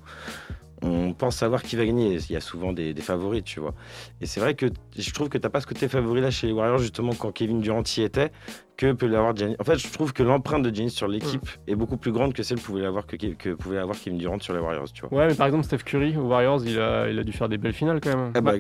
[0.84, 2.18] On pense savoir qui va gagner.
[2.30, 3.74] Il y a souvent des, des favoris, tu vois.
[4.22, 6.54] Et c'est vrai que je trouve que t'as pas ce côté favori là chez les
[6.54, 8.32] Warriors, justement, quand Kevin Durant y était,
[8.78, 9.56] que peut l'avoir Giannis.
[9.60, 12.44] En fait, je trouve que l'empreinte de Giannis sur l'équipe est beaucoup plus grande que
[12.44, 15.18] celle que pouvait avoir, que, que pouvait avoir Kevin Durant sur les Warriors, tu vois.
[15.18, 17.58] Ouais, mais par exemple, Steph Curry aux Warriors, il a, il a dû faire des
[17.58, 18.32] belles finales quand même.
[18.36, 18.54] Ah bah,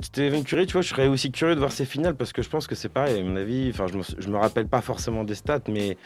[0.00, 2.50] Stephen Curry, tu vois, je serais aussi curieux de voir ses finales parce que je
[2.50, 3.70] pense que c'est pareil, à mon avis.
[3.70, 5.96] Enfin, je me, je me rappelle pas forcément des stats, mais,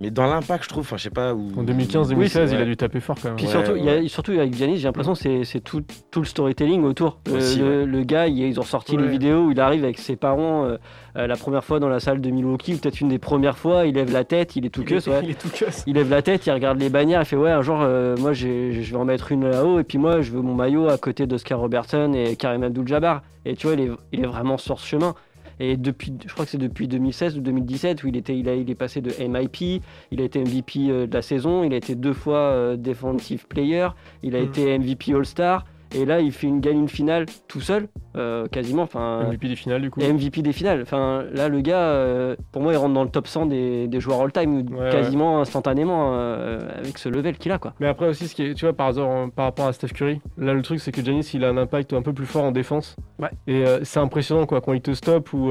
[0.00, 1.48] mais dans l'impact, je trouve, enfin, je sais pas où.
[1.56, 2.64] En 2015-2016, Oui, c'est- il a ouais.
[2.66, 3.36] dû taper fort quand même.
[3.36, 4.08] Puis Ouais, surtout, il y a, ouais.
[4.08, 7.18] surtout avec Giannis, j'ai l'impression que c'est- c'est tout, tout le storytelling autour.
[7.26, 9.02] Le, Aussi, le- le gars, il- ils ont sorti Ouais.
[9.02, 10.76] les vidéos où il arrive avec ses parents euh,
[11.16, 13.86] euh, la première fois dans la salle de Milwaukee, ou peut-être une des premières fois,
[13.86, 15.20] il lève la tête, il est tout Il est, que ouais.
[15.24, 15.82] il est tout cuss.
[15.86, 18.32] Il lève la tête, il regarde les bannières, il fait ouais un jour euh, moi
[18.32, 21.26] je vais en mettre une là-haut et puis moi je veux mon maillot à côté
[21.26, 24.86] d'Oscar Robertson et Karim Abdul-Jabbar et tu vois il est, il est vraiment sur ce
[24.86, 25.14] chemin
[25.60, 28.54] et depuis je crois que c'est depuis 2016 ou 2017 où il était il, a,
[28.54, 31.76] il est passé de MIP, il a été MVP euh, de la saison, il a
[31.76, 33.88] été deux fois euh, defensive player,
[34.22, 34.44] il a Mhm.
[34.46, 38.82] été MVP All-Star et là il fait une gagne une finale tout seul euh, quasiment
[38.82, 40.00] enfin MVP des finales du coup.
[40.00, 40.82] MVP des finales.
[40.82, 44.00] Enfin, là, le gars, euh, pour moi, il rentre dans le top 100 des, des
[44.00, 47.58] joueurs all-time, Ouais, quasiment instantanément, euh, avec ce level qu'il a.
[47.58, 47.74] Quoi.
[47.78, 49.88] Mais après aussi, ce qui est, tu vois, par, hasard, en- par rapport à Steph
[49.88, 52.42] Curry, là le truc c'est que Giannis il a un impact un peu plus fort
[52.44, 52.96] en défense.
[53.20, 53.30] Ouais.
[53.46, 55.50] Et c'est impressionnant quoi, quand il te stoppe ou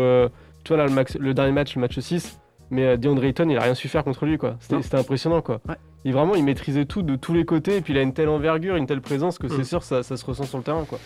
[0.63, 3.57] tu vois là le, max- le dernier match, le match 6, mais DeAndre Ayton il
[3.57, 4.57] a rien su faire contre lui quoi.
[4.59, 5.61] C'était impressionnant quoi.
[5.69, 5.75] Ouais.
[6.05, 8.29] Il vraiment il maîtrisait tout de tous les côtés et puis il a une telle
[8.29, 9.51] envergure, une telle présence que Mm.
[9.57, 10.99] c'est sûr ça, ça se ressent sur le terrain quoi.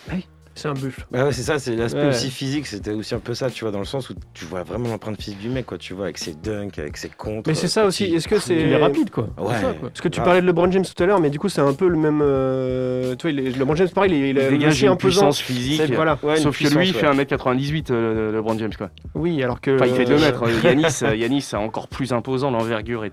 [0.54, 1.04] C'est un buffle.
[1.10, 2.08] Bah ouais, c'est ça, c'est l'aspect Ouais.
[2.08, 4.62] aussi physique, c'était aussi un peu ça, tu vois, dans le sens où tu vois
[4.62, 7.48] vraiment l'empreinte physique du mec, quoi, tu vois, avec ses dunks, avec ses contres.
[7.48, 8.04] Mais c'est ça aussi.
[8.04, 8.54] petit Est-ce que c'est.
[8.60, 9.28] Il est rapide quoi.
[9.38, 9.54] Ouais.
[9.54, 9.88] C'est ça, quoi.
[9.88, 10.24] Parce que tu Ah.
[10.24, 12.20] parlais de LeBron James tout à l'heure, mais du coup, c'est un peu le même.
[12.22, 14.88] euh, Tu vois, est- LeBron James, pareil, il, est- il Il a dégage aussi une
[14.90, 15.20] imposant.
[15.30, 15.92] puissance physique.
[15.94, 16.18] Voilà.
[16.22, 17.12] Ouais, Sauf que lui, il fait ouais.
[17.14, 18.72] 1m98, euh, le- LeBron James.
[18.76, 18.90] Quoi.
[19.14, 19.74] Oui, alors que.
[19.76, 20.42] Enfin, il fait 2 euh, mètres.
[20.46, 22.50] euh, Yanis, euh, Yanis, c'est encore plus imposant.
[22.50, 23.12] L'envergure est.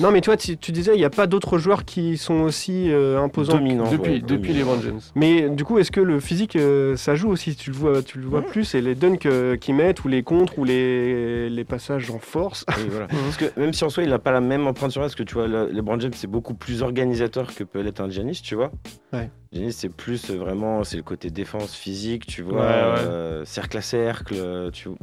[0.00, 2.40] Non, mais tu vois, tu, tu disais, il n'y a pas d'autres joueurs qui sont
[2.40, 3.54] aussi euh, imposants.
[3.58, 3.90] Dominant.
[3.90, 4.52] Depuis, ouais, depuis.
[4.52, 5.00] LeBron James.
[5.14, 8.18] Mais du coup, est-ce que le physique, euh, ça joue aussi Tu le vois, tu
[8.18, 11.64] le vois plus, et les dunks euh, qu'ils mettent, ou les contres, ou les, les
[11.64, 12.64] passages en force.
[12.78, 13.06] Oui, voilà.
[13.08, 15.14] Parce que même si en soi il n'a pas la même empreinte sur elle, parce
[15.14, 18.40] que tu vois, le- LeBron James c'est beaucoup plus organisateur que peut l'être un Giannis,
[18.42, 18.70] tu vois.
[19.12, 19.30] Ouais.
[19.52, 22.98] Giannis c'est plus euh, vraiment, c'est le côté défense physique, tu vois, Ouais, ouais.
[23.04, 24.98] euh, cercle à cercle, tu vois.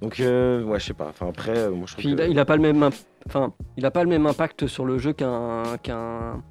[0.00, 1.06] Donc, euh, ouais, je sais pas.
[1.08, 2.22] Enfin, après, moi je trouve Puis il que.
[2.22, 2.94] a, il a pas le même, imp-
[3.26, 6.42] enfin, il a pas le même impact sur le jeu qu'un qu'un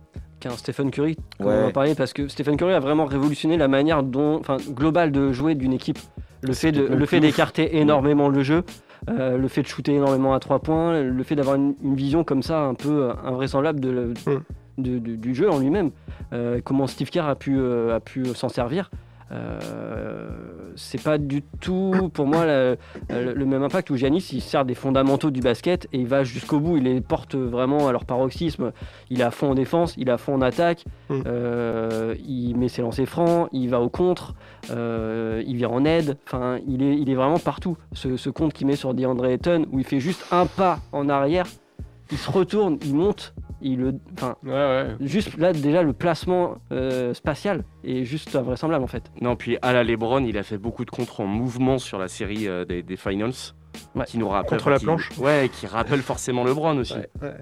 [0.42, 1.62] qu'un Stephen Curry, comme Ouais.
[1.64, 5.12] on en parlait, parce que Stephen Curry a vraiment révolutionné la manière dont, enfin, globale
[5.12, 6.00] de jouer d'une équipe.
[6.42, 8.64] Le fait de, le d'écarter énormément le jeu,
[9.10, 12.24] euh, le fait de shooter énormément à trois points, le fait d'avoir une, une vision
[12.24, 14.14] comme ça un peu euh, invraisemblable de, le-
[14.78, 15.92] de- de- du jeu en lui-même.
[16.34, 18.90] Euh, comment Steve Kerr a pu, euh, a pu s'en servir.
[19.32, 20.30] Euh,
[20.76, 22.78] c'est pas du tout pour moi le,
[23.10, 26.60] le même impact où Giannis il sert des fondamentaux du basket et il va jusqu'au
[26.60, 28.72] bout, il les porte vraiment à leur paroxysme.
[29.10, 31.24] Il est à fond en défense, il est à fond en attaque, Mm.
[31.28, 34.34] euh, il met ses lancers francs, il va au contre,
[34.70, 36.18] euh, il vient en aide.
[36.26, 37.78] Enfin, il est, il est vraiment partout.
[37.94, 41.10] Ce, ce compte qu'il met sur DeAndre Ayton où il fait juste un pas en
[41.10, 41.46] arrière,
[42.12, 44.88] il se retourne, il monte, il le, enfin, Ouais, ouais.
[45.02, 49.04] juste là déjà le placement euh, spatial est juste invraisemblable en fait.
[49.22, 52.08] Non, puis à la Lebron, il a fait beaucoup de contres en mouvement sur la
[52.08, 53.34] série euh, des, des Finals.
[53.96, 54.04] Ouais.
[54.06, 54.58] Qui nous rappelle.
[54.60, 55.10] Contre la qui- planche.
[55.18, 56.94] Ouais, qui rappelle forcément LeBron aussi.
[57.22, 57.34] Ouais.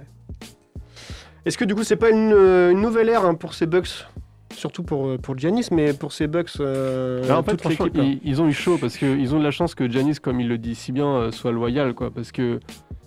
[1.46, 4.06] Est-ce que du coup, c'est pas une, euh, une nouvelle ère hein, pour ces Bucks?
[4.54, 7.98] Surtout pour, pour Giannis, mais pour ces Bucks, euh, Alors, en fait, toute l'équipe.
[7.98, 8.04] hein.
[8.04, 10.48] ils, ils ont eu chaud parce qu'ils ont de la chance que Janis, comme il
[10.50, 12.12] le dit si bien, soit loyal, quoi.
[12.12, 12.60] Parce que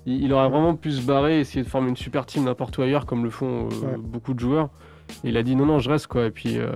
[0.06, 2.82] il, il aurait vraiment pu se barrer, essayer de former une super team n'importe où
[2.82, 3.96] ailleurs, comme le font euh, Ouais.
[3.98, 4.68] beaucoup de joueurs.
[5.24, 6.26] Et il a dit non, non, je reste, quoi.
[6.26, 6.58] Et puis.
[6.58, 6.70] euh,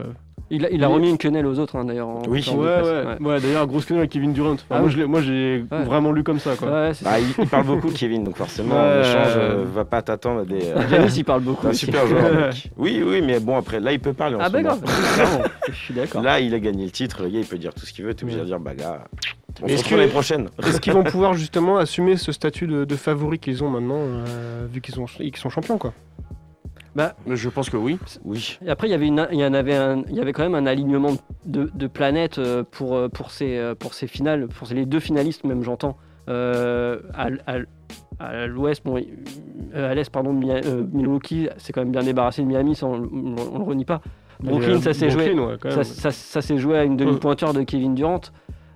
[0.49, 0.95] Il a, il a Oui.
[0.95, 2.07] remis une quenelle aux autres, hein, d'ailleurs.
[2.07, 2.45] en Oui.
[2.49, 2.87] Ouais, presse.
[3.21, 3.41] ouais, ouais.
[3.41, 4.53] D'ailleurs, grosse connerie avec Kevin Durant.
[4.53, 4.93] Enfin, Ah moi, oui.
[4.93, 5.83] je l'ai- moi, j'ai Ouais.
[5.85, 6.69] vraiment lu comme ça, quoi.
[6.71, 7.19] Bah, ça.
[7.19, 8.99] il, il parle beaucoup, Kevin, donc forcément, Ouais.
[8.99, 10.65] en échange, euh, va pas t'attendre à des.
[10.67, 11.67] euh, Giannis, il parle beaucoup.
[11.69, 12.51] un super joueur.
[12.77, 14.83] Oui, oui, mais bon, après, là, il peut parler en Ah bah grave.
[15.69, 16.23] Je suis d'accord.
[16.23, 18.15] Là, il a gagné le titre, le gars, il peut dire tout ce qu'il veut,
[18.15, 19.03] t'es obligé de dire, bah gars,
[19.63, 20.49] on Est-ce se retrouve que- l'année prochaine.
[20.67, 24.67] Est-ce qu'ils vont pouvoir justement assumer ce statut de, de favori qu'ils ont maintenant, euh,
[24.71, 25.07] vu qu'ils sont,
[25.51, 25.93] champions quoi?
[26.95, 27.99] Mais Je pense que oui.
[28.25, 28.59] Oui.
[28.65, 30.43] Et après, il y avait, une, il y en avait, un, il y avait quand
[30.43, 31.13] même un alignement
[31.45, 35.45] de, de planètes euh, pour, euh, pour, ces, pour ces finales, pour les deux finalistes,
[35.45, 35.97] même j'entends.
[36.29, 37.01] Euh,
[38.19, 38.97] à l'ouest, bon,
[39.75, 43.35] à l'est, pardon, euh, Milwaukee, c'est quand même bien débarrassé de Miami, ça, on, on,
[43.53, 44.01] on le renie pas.
[44.41, 45.33] Brooklyn, ça s'est joué.
[45.35, 48.21] Ouais, Ça, ça- ça joué à une demi-pointeur de Kevin Durant.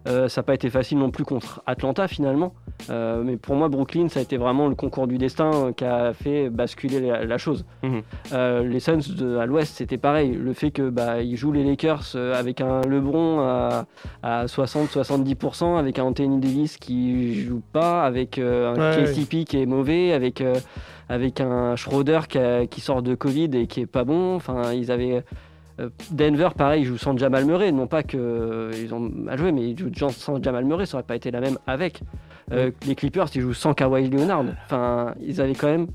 [0.09, 2.55] Euh, ça n'a pas été facile non plus contre Atlanta finalement.
[2.89, 5.85] Euh, mais pour moi, Brooklyn, ça a été vraiment le concours du destin euh, qui
[5.85, 7.67] a fait basculer la, la chose.
[7.83, 8.03] Mhm.
[8.33, 10.33] Euh, les Suns de- à l'ouest, c'était pareil.
[10.33, 13.85] Le fait que bah, ils jouent les Lakers avec un LeBron à,
[14.23, 19.67] à 60-70%, avec un Anthony Davis qui joue pas, avec un Ouais, KCP qui est
[19.67, 20.43] mauvais, avec,
[21.11, 24.35] avec un Schroeder qui, a- qui sort de Covid et qui est pas bon.
[24.37, 25.23] Enfin, ils avaient.
[25.81, 27.73] Euh, Denver, pareil, ils jouent sans Jamal Murray.
[27.73, 28.21] Non pas qu'ils
[28.93, 31.41] ont mal joué, mais ils jouent sans- sans Jamal Murray, ça aurait pas été la
[31.41, 32.03] même avec.
[32.53, 34.45] Euh, les Clippers, ils jouent sans Kawhi Leonard.
[34.67, 35.87] Enfin, ils avaient quand même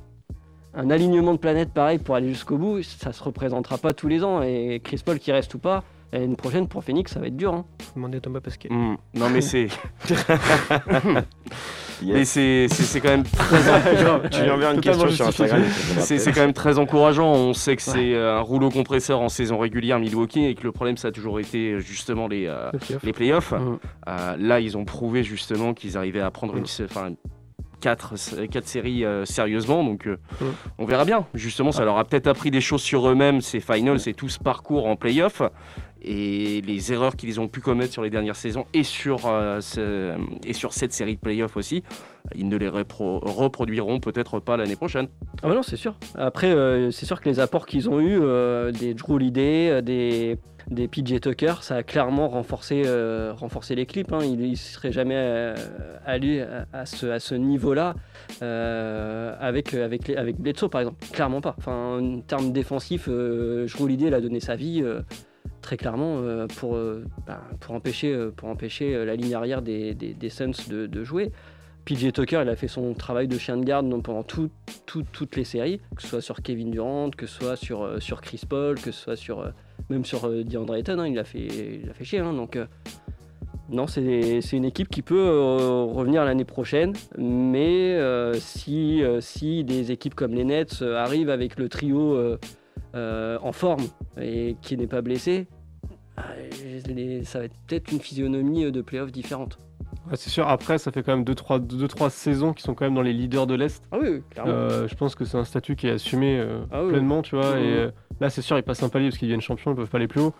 [0.73, 2.81] un alignement de planètes pareil pour aller jusqu'au bout.
[2.83, 4.41] Ça se représentera pas tous les ans.
[4.41, 7.53] Et Chris Paul qui reste ou pas, l'année prochaine pour Phoenix, ça va être dur.
[7.53, 7.65] hein.
[7.81, 8.69] Faut demander à Thomas Pasquet.
[8.71, 8.95] Hmm.
[9.13, 9.67] Non, mais c'est.
[12.03, 12.35] Yes.
[12.35, 13.23] Mais c'est quand même
[14.31, 15.27] Tu une question sur.
[15.27, 15.61] Instagram.
[15.61, 17.31] te répondra C'est quand même très encourageant.
[17.31, 20.71] On sait que c'est euh, un rouleau compresseur en saison régulière Milwaukee et que le
[20.71, 22.71] problème ça a toujours été euh, justement les, euh,
[23.03, 23.53] les playoffs.
[23.53, 26.65] Euh, là, ils ont prouvé justement qu'ils arrivaient à prendre une,
[27.81, 28.13] quatre,
[28.49, 29.83] quatre séries euh, sérieusement.
[29.83, 30.47] Donc, euh, Mhm.
[30.79, 31.25] on verra bien.
[31.33, 34.39] Justement, ça leur a peut-être appris des choses sur eux-mêmes, ces finals et tout ce
[34.39, 35.41] parcours en playoff.
[36.07, 39.59] Et les erreurs qu'ils ont pu commettre sur les dernières saisons et sur, euh,
[40.45, 41.83] et sur cette série de playoffs aussi,
[42.35, 45.07] ils ne les repro- reproduiront peut-être pas l'année prochaine.
[45.41, 45.95] Ah bah non, c'est sûr.
[46.13, 50.37] Après, euh, c'est sûr que les apports qu'ils ont eus, euh, des Drew euh, des,
[50.69, 52.83] des PJ Tucker, ça a clairement renforcé,
[53.35, 54.13] renforcé les clips.
[54.13, 54.19] Hein.
[54.23, 55.55] Ils ne seraient jamais
[56.05, 57.95] allés à, ce, à ce niveau-là
[58.41, 61.03] avec, avec, avec Bledsoe, par exemple.
[61.11, 61.55] Clairement pas.
[61.57, 64.83] Enfin, en termes défensifs, Drew Holiday, il a donné sa vie.
[65.65, 69.95] Très clairement, euh, pour, euh, ben, pour empêcher, euh, pour empêcher la ligne arrière des,
[69.95, 71.31] des, des Suns de, jouer.
[71.85, 74.51] PJ Tucker, il a fait son travail de chien de garde pendant tout-
[74.85, 78.21] tout- toutes les séries, que ce soit sur Kevin Durant, que ce soit sur, sur
[78.21, 79.51] Chris Paul, que ce soit sur,
[79.89, 81.47] même sur DeAndre Ayton, hein, il, a fait,
[81.83, 82.19] il a fait chier.
[82.19, 82.59] hein, donc,
[83.71, 85.29] non, c'est une équipe qui peut
[85.95, 87.99] revenir l'année prochaine, mais
[88.35, 92.37] si, si des équipes comme les Nets arrivent avec le trio
[92.95, 93.83] euh, en forme
[94.19, 95.47] et qui n'est pas blessé,
[96.19, 99.57] euh, ça va être peut-être une physionomie euh, de playoff différente.
[100.09, 103.01] Ouais, c'est sûr, après, ça fait quand même 2-3 saisons qui sont quand même dans
[103.01, 103.83] les leaders de l'Est.
[103.91, 104.51] Ah oui, clairement.
[104.51, 107.35] Euh, je pense que c'est un statut qui est assumé euh, Ah oui, pleinement, tu
[107.35, 107.57] vois.
[107.59, 109.89] Et euh, là, c'est sûr, ils passent un palier parce qu'ils deviennent champions, ils peuvent
[109.89, 110.33] pas aller plus haut.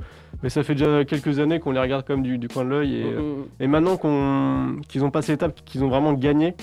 [0.44, 2.96] Mais ça fait déjà quelques années qu'on les regarde comme du, du coin de l'œil.
[3.02, 3.46] Et, Mhm.
[3.60, 6.54] et maintenant qu'on- qu'ils ont passé l'étape, qu'ils ont vraiment gagné,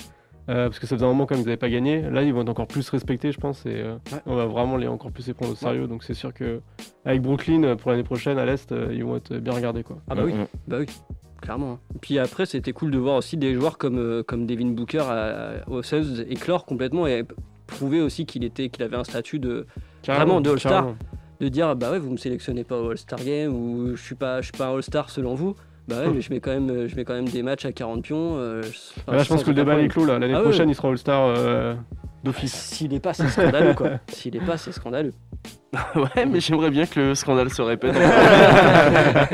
[0.49, 2.33] euh, parce que ça faisait un moment quand même qu'ils n'avaient pas gagné, là, ils
[2.33, 3.65] vont être encore plus respectés, je pense.
[3.65, 4.19] Et euh, Ouais.
[4.25, 5.87] on va vraiment les encore plus les prendre au sérieux.
[5.87, 6.61] Donc c'est sûr que
[7.05, 9.83] avec Brooklyn, euh, pour l'année prochaine, à l'Est, euh, ils vont être bien regardés.
[9.83, 9.97] Quoi.
[10.09, 10.47] Ah bah oui, Mhm.
[10.67, 10.85] bah oui,
[11.41, 11.79] clairement.
[11.95, 14.99] Et puis après, c'était cool de voir aussi des joueurs comme, euh, comme Devin Booker
[15.09, 17.23] à, aux Suns éclore complètement et
[17.67, 19.65] prouver aussi qu'il était qu'il avait un statut de
[20.05, 20.93] Vraiment, de All-Star.
[21.39, 24.41] de dire bah ouais vous me sélectionnez pas au All-Star Game ou je suis pas
[24.41, 25.55] je suis pas un All-Star selon vous.
[25.87, 27.71] Bah ouais, mais je mets quand même euh, je mets quand même des matchs à
[27.73, 28.35] 40 pions.
[28.37, 28.69] euh, je-
[29.01, 30.05] enfin, Là, je pense que le débat est clos.
[30.05, 30.17] là.
[30.19, 30.43] L'année Ah ouais.
[30.43, 31.73] prochaine, il sera All-Star euh,
[32.23, 32.53] d'office.
[32.53, 33.89] S'il est pas, c'est scandaleux quoi.
[34.07, 35.13] S'il est pas, c'est scandaleux.
[35.95, 37.95] Ouais, mais j'aimerais bien que le scandale se répète.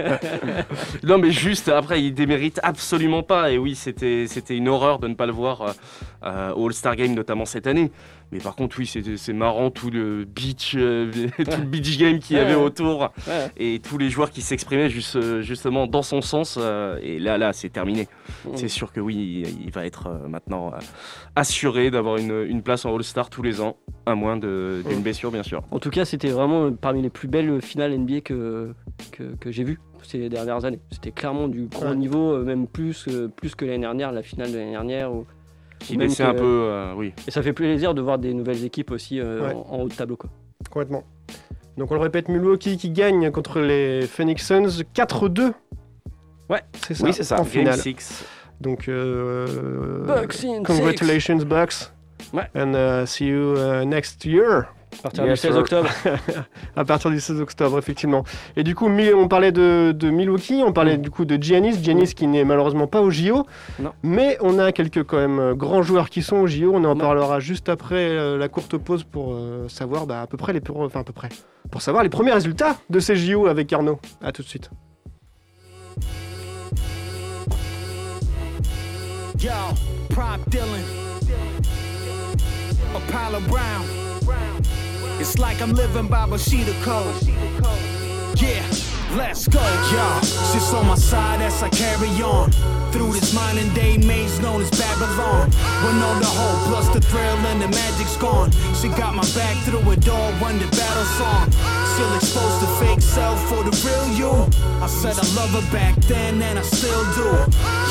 [1.04, 3.52] non, mais juste, après, il démérite absolument pas.
[3.52, 5.74] Et oui, c'était c'était une horreur de ne pas le voir
[6.24, 7.92] euh, au All-Star Game, notamment cette année.
[8.32, 12.38] Mais par contre, oui, c'est marrant tout le beach, euh, tout le beach game qu'il
[12.38, 13.12] y avait autour
[13.58, 16.58] et tous les joueurs qui s'exprimaient juste, euh, justement dans son sens.
[16.60, 18.08] euh, et là, là, c'est terminé.
[18.46, 18.58] Mhm.
[18.58, 19.16] C'est sûr que oui,
[19.46, 20.72] il, il va être euh, maintenant
[21.36, 25.02] assuré d'avoir une, une place en All-Star tous les ans, à moins d'une Mhm.
[25.02, 25.64] blessure, bien sûr.
[25.72, 28.74] En tout cas, c'était vraiment parmi les plus belles finales NBA que,
[29.12, 30.80] que, que j'ai vues ces dernières années.
[30.92, 31.96] C'était clairement du gros Ouais.
[31.96, 35.12] niveau, même plus, plus que l'année dernière, la finale de l'année dernière.
[35.14, 35.26] où-
[35.80, 37.14] Qui même laissait que- un peu, euh, oui.
[37.28, 39.54] Et ça fait plaisir de voir des nouvelles équipes aussi euh, Ouais.
[39.54, 40.18] en, en haut de tableau.
[40.18, 40.30] Quoi.
[40.70, 41.04] Complètement.
[41.78, 45.54] Donc on le répète, Milwaukee qui gagne contre les Phoenix Suns 4-2.
[46.50, 47.06] Ouais, c'est ça.
[47.06, 47.36] oui, c'est ça.
[47.36, 47.78] En Game finale.
[47.80, 48.26] six.
[48.60, 51.92] Donc, euh, Bucks in congratulations Bucks.
[52.34, 52.44] Ouais.
[52.56, 54.66] And uh, see you uh, next year.
[54.98, 55.60] À partir Yes, du 16 sir.
[55.62, 55.90] octobre.
[56.76, 58.24] à partir du 16 octobre, effectivement.
[58.56, 61.82] Et du coup, on parlait de, de Milwaukee, on parlait du coup de Giannis.
[61.82, 63.46] Giannis qui n'est malheureusement pas au JO.
[63.80, 63.92] Non.
[64.04, 66.72] Mais on a quelques quand même euh, grands joueurs qui sont au JO.
[66.74, 70.38] On en parlera juste après euh, la courte pause pour euh, savoir bah, à peu
[70.38, 71.30] près les enfin à peu près
[71.72, 74.00] pour savoir les premiers résultats de ces JO avec Arnaud.
[74.22, 74.70] À tout de suite.
[79.40, 79.52] Yo,
[80.10, 80.84] Prop Dylan.
[82.96, 83.86] Apollo Brown.
[85.20, 87.14] It's like I'm living by Bushido code.
[88.42, 88.66] Yeah,
[89.18, 89.60] let's go.
[89.92, 92.79] Yo, she's on my side as I carry on.
[92.92, 95.52] Through this modern day maze known as Babylon.
[95.84, 98.52] When all the hope plus the thrill and the magic's gone.
[98.82, 101.52] She got my back through it all, run the battle song.
[101.94, 104.34] Still exposed to fake self for the real you.
[104.82, 107.30] I said I love her back then and I still do.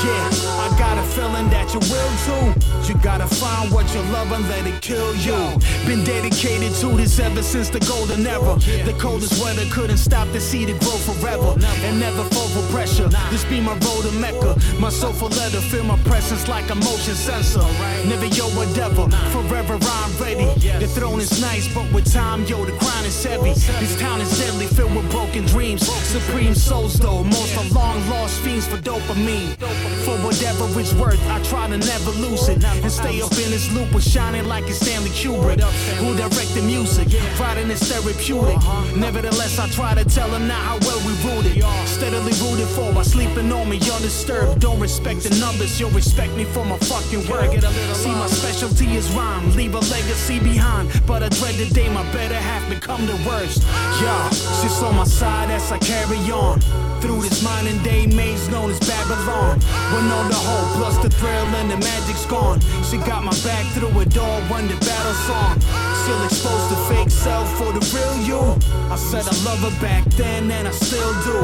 [0.03, 0.27] Yeah,
[0.65, 2.47] I got a feeling that you will too.
[2.89, 5.39] You gotta find what you love and let it kill you.
[5.87, 8.57] Been dedicated to this ever since the golden era.
[8.85, 11.55] The coldest weather couldn't stop the seed to grow forever.
[11.85, 13.09] And never fall for pressure.
[13.31, 14.57] This be my road to Mecca.
[14.81, 17.61] My soulful letter feel my presence like a motion sensor.
[18.09, 19.09] Never yo whatever.
[19.31, 20.49] Forever I'm ready.
[20.79, 23.53] The throne is nice, but with time, yo, the crown is heavy.
[23.53, 25.87] This town is deadly, filled with broken dreams.
[25.87, 29.57] Supreme souls, though, most are long lost fiends for dopamine.
[30.05, 32.65] For whatever it's worth, I try to never lose it.
[32.65, 35.61] And stay up in this loop of shining like it's Stanley Kubrick.
[36.01, 38.57] Who direct the music, writing is therapeutic.
[38.97, 41.63] Nevertheless, I try to tell them now how well we rooted.
[41.87, 44.61] Steadily rooted for, while sleeping on me undisturbed.
[44.61, 47.51] Don't respect the numbers, you'll respect me for my fucking work.
[47.95, 50.89] See, my specialty is rhyme, leave a legacy behind.
[51.05, 53.63] But I dread the day my better half become the worst.
[54.01, 56.88] Yeah, she's on my side as I carry on.
[57.01, 59.61] Through this modern day maze known as Babylon.
[59.93, 62.61] When all the hope plus the thrill and the magic's gone.
[62.83, 65.61] She got my back through it all, run the battle song.
[66.03, 68.43] Still exposed to fake self for the real you.
[68.91, 71.39] I said I love her back then and I still do.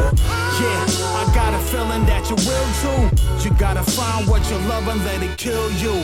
[0.60, 0.82] Yeah,
[1.20, 3.02] I got a feeling that you will too.
[3.44, 5.94] You gotta find what you love and let it kill you.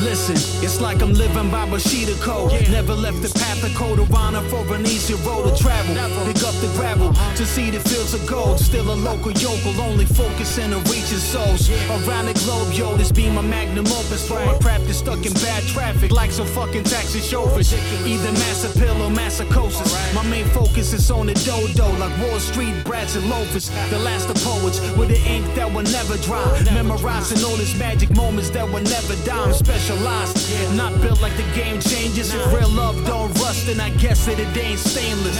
[0.00, 2.52] Listen, it's like I'm living by Bushido code.
[2.70, 5.94] Never left the path of code of honor for an easier road to travel.
[6.26, 8.60] Pick up the gravel to see the fields of gold.
[8.60, 11.70] Still a local yokel, only focusing on reaching souls.
[11.90, 14.28] Around the globe, yo, this be my magnum opus.
[14.28, 17.72] For my craft is stuck in bad traffic, like some fucking taxi chauffeurs.
[18.06, 19.90] Either mass appeal or massacosis.
[20.14, 23.70] My main focus is on the dodo, like Wall Street brats and loafers.
[23.90, 26.44] The last of poets with the ink that will never dry.
[26.72, 29.42] Memorizing all these magic moments that will never die.
[29.42, 30.36] I'm specialized,
[30.76, 32.34] not built like the game changes.
[32.34, 35.36] If real love don't rust, then I guess that it ain't stainless.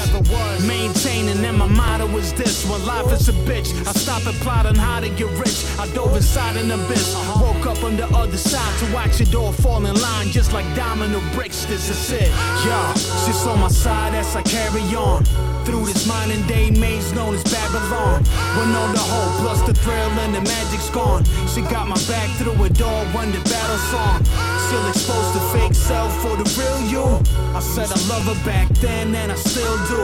[0.67, 4.67] Maintaining, and my motto is this: when life is a bitch, I stop and plot
[4.77, 5.65] how to get rich.
[5.79, 9.53] I dove inside an abyss, woke up on the other side to watch it all
[9.53, 11.65] fall in line, just like domino bricks.
[11.65, 12.29] This is it,
[12.67, 12.93] yeah.
[12.95, 15.52] She's on my side as I carry on.
[15.64, 18.25] Through this modern day maze known as Babylon.
[18.57, 21.25] When all the hope plus the thrill and the magic's gone.
[21.46, 24.25] She got my back through it all, run the battle song.
[24.66, 27.07] Still exposed to fake self for the real you.
[27.55, 30.03] I said I love her back then and I still do.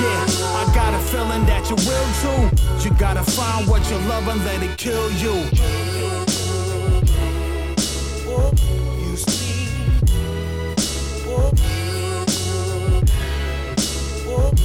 [0.00, 0.26] Yeah,
[0.60, 2.88] I got a feeling that you will too.
[2.88, 5.34] You gotta find what you love and let it kill you.
[14.36, 14.63] You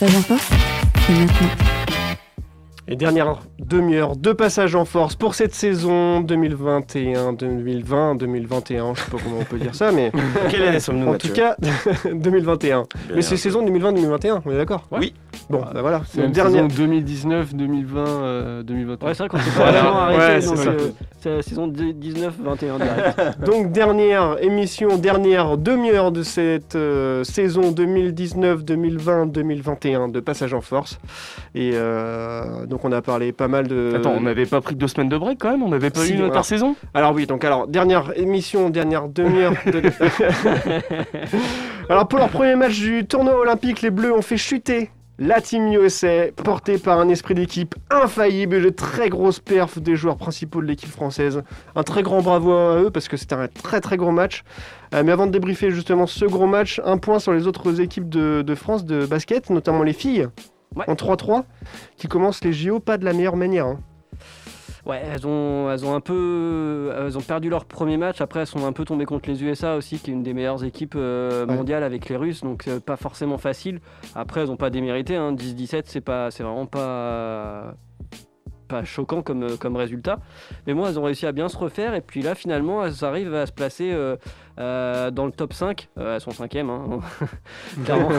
[0.00, 1.79] Passage en c'est.
[2.92, 9.10] Et dernière demi-heure de passage en force pour cette saison 2021, 2020, 2021, je sais
[9.12, 10.10] pas comment on peut dire ça, mais
[10.50, 11.54] Quelle année sommes-nous, en Mathieu tout cas
[12.12, 12.86] 2021.
[13.14, 15.14] Mais c'est saison 2020-2021, on est d'accord Oui.
[15.48, 16.68] Bon, bah voilà, C'est une dernière.
[16.68, 19.06] saison 2019, 2020, euh, 2021.
[19.08, 20.46] Ouais, c'est vrai qu'on s'est pas vraiment Ouais, arrêté.
[20.46, 20.90] c'est donc, euh,
[21.36, 23.20] la saison 19-21 direct.
[23.46, 30.98] Donc dernière émission, dernière demi-heure de cette euh, saison 2019-2020-2021 de Passage en Force.
[31.54, 33.92] Et euh, donc on a parlé pas mal de...
[33.96, 35.62] Attends, on n'avait pas pris deux semaines de break quand même?
[35.62, 39.08] On n'avait pas Si, eu une alors- intersaison Alors oui, donc alors dernière émission, dernière
[39.08, 39.52] demi-heure.
[39.66, 39.82] de-
[41.88, 45.70] alors pour leur premier match du tournoi olympique, les Bleus ont fait chuter La Team
[45.72, 50.62] USA, portée par un esprit d'équipe infaillible et de très grosses perfs des joueurs principaux
[50.62, 51.42] de l'équipe française.
[51.76, 54.42] Un très grand bravo à eux parce que c'était un très très gros match.
[54.94, 58.08] Euh, mais avant de débriefer justement ce gros match, un point sur les autres équipes
[58.08, 60.26] de, de France de basket, notamment les filles,
[60.76, 60.84] Ouais.
[60.88, 61.44] en 3-3,
[61.96, 63.66] qui commencent les JO pas de la meilleure manière.
[63.66, 63.80] hein.
[64.86, 68.20] Ouais, elles ont, elles ont un peu, elles ont perdu leur premier match.
[68.22, 70.64] Après, elles sont un peu tombées contre les USA aussi, qui est une des meilleures
[70.64, 71.54] équipes euh, Ouais.
[71.54, 73.80] mondiales avec les Russes, donc euh, pas forcément facile.
[74.14, 75.16] Après, elles n'ont pas démérité.
[75.16, 75.32] Hein.
[75.34, 77.74] 10-17, c'est pas, c'est vraiment pas,
[78.68, 80.18] pas choquant comme, comme résultat.
[80.66, 81.94] Mais bon, elles ont réussi à bien se refaire.
[81.94, 84.16] Et puis là, finalement, elles arrivent à se placer euh,
[84.58, 85.88] euh, dans le top 5.
[85.98, 87.00] Euh, elles sont cinquièmes, hein,
[87.84, 88.10] clairement.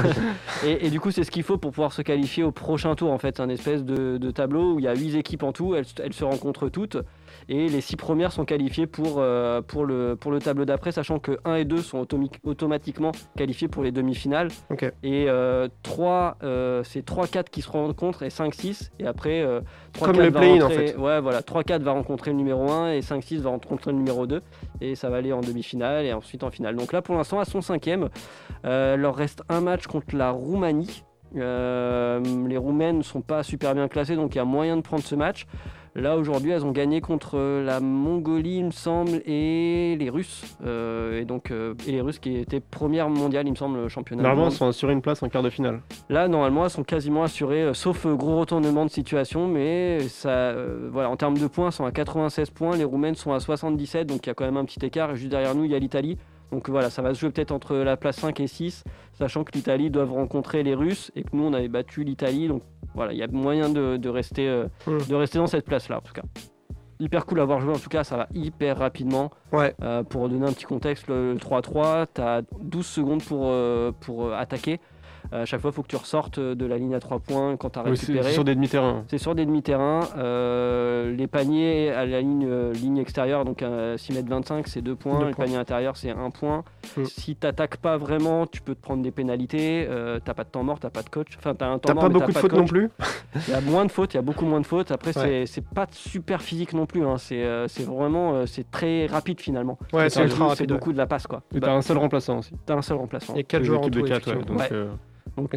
[0.66, 3.12] et, et du coup, c'est ce qu'il faut pour pouvoir se qualifier au prochain tour.
[3.12, 5.52] En fait, c'est un espèce de, de tableau où il y a 8 équipes en
[5.52, 5.76] tout.
[5.76, 6.98] Elles, elles se rencontrent toutes.
[7.54, 11.20] Et les 6 premières sont qualifiées pour, euh, pour, le, pour le tableau d'après, sachant
[11.20, 12.08] que 1 et 2 sont
[12.46, 14.48] automatiquement qualifiés pour les demi-finales.
[15.04, 18.92] Et euh, 3, euh, c'est 3-4 qui se rencontrent et 5-6.
[19.00, 19.60] Et après, euh,
[19.94, 20.96] 3-4 Comme le va play-in, en rentrer- fait.
[20.96, 21.42] Ouais, voilà.
[21.42, 24.42] 3-4 va rencontrer le numéro 1 et 5-6 va rencontrer le numéro 2.
[24.80, 26.78] Et ça va aller en demi-finale et ensuite en finale.
[26.78, 28.08] Donc là, pour l'instant, sont 5e.
[28.64, 31.04] Euh, leur reste un match contre la Roumanie.
[31.38, 34.82] Euh, les Roumaines ne sont pas super bien classées, donc il y a moyen de
[34.82, 35.46] prendre ce match.
[35.94, 40.56] Là, aujourd'hui, elles ont gagné contre la Mongolie, il me semble, et les Russes.
[40.66, 44.24] Euh, et donc, euh, et les Russes qui étaient première mondiale, il me semble, championnat.
[44.24, 45.82] Normalement, elles sont assurées une place en quart de finale.
[46.08, 49.50] Là, normalement, elles sont quasiment assurées, euh, sauf gros retournement de situation.
[49.50, 50.56] Mais ça,
[50.92, 52.78] voilà, en termes de points, elles sont à 96 points.
[52.78, 55.12] Les Roumaines sont à 77, donc il y a quand même un petit écart.
[55.12, 56.18] Et juste derrière nous, il y a l'Italie.
[56.52, 58.84] Donc voilà, ça va se jouer peut-être entre la place 5 et 6,
[59.14, 62.48] sachant que l'Italie doivent rencontrer les Russes et que nous, on avait battu l'Italie.
[62.48, 62.62] Donc
[62.94, 64.98] voilà, il y a moyen de, de rester, euh, Mm.
[65.10, 66.24] de rester dans cette place-là, en tout cas.
[67.00, 69.32] Hyper cool à avoir joué, en tout cas, ça va hyper rapidement.
[69.52, 69.74] Ouais.
[69.82, 74.26] Euh, pour donner un petit contexte, le 3-3, tu as 12 secondes pour, euh, pour
[74.26, 74.80] euh, attaquer.
[75.34, 77.56] Euh, à chaque fois, il faut que tu ressortes de la ligne à 3 points
[77.58, 78.28] quand tu as Oui, c'est récupéré.
[78.30, 79.04] c'est sur des demi-terrains.
[79.08, 80.02] C'est sur des demi-terrains.
[80.18, 84.82] Euh, les paniers à la ligne, euh, ligne extérieure, donc à 6 mètres 25, c'est
[84.82, 85.20] 2 points.
[85.20, 85.32] Points.
[85.34, 86.64] paniers intérieurs, c'est 1 point.
[86.98, 87.06] Mm.
[87.06, 89.88] Si tu n'attaques pas vraiment, tu peux te prendre des pénalités.
[89.90, 91.30] Euh, t'as pas de temps mort, t'as pas de coach.
[91.38, 92.90] Enfin, t'as un temps mort, pas beaucoup de fautes non plus?
[93.48, 94.92] Il y a moins de fautes, il y a beaucoup moins de fautes.
[94.92, 95.46] Après, Ouais.
[95.48, 97.06] c'est- pas super physique non plus.
[97.06, 97.18] hein.
[97.18, 99.78] C'est euh, vraiment euh, c'est très rapide finalement.
[99.94, 100.58] Ouais, c'est ultra rapide.
[100.58, 101.44] C'est beaucoup de la passe quoi.
[101.56, 102.52] Et Bah, t'as un seul remplaçant aussi.
[102.66, 103.34] t'as un seul remplaçant.
[103.34, 104.34] Il y a 4 C'est joueurs en tout, de 4, ouais.
[104.34, 104.58] effectivement.
[104.60, 104.88] Donc, Ouais.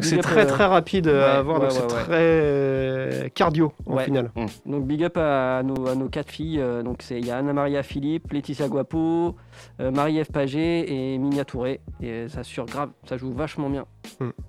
[0.01, 3.97] C'est très euh, très rapide à avoir, ouais, donc c'est ouais, très euh, cardio en
[3.97, 4.31] finale.
[4.65, 6.59] Donc big up à nos, à nos quatre filles.
[6.59, 9.35] euh, donc c'est il y a Anna Maria Philippe, Laetitia Guapo,
[9.79, 11.81] Marie-Ève Pagé et Minia Touré.
[12.01, 13.85] Et ça sur grave, ça joue vachement bien.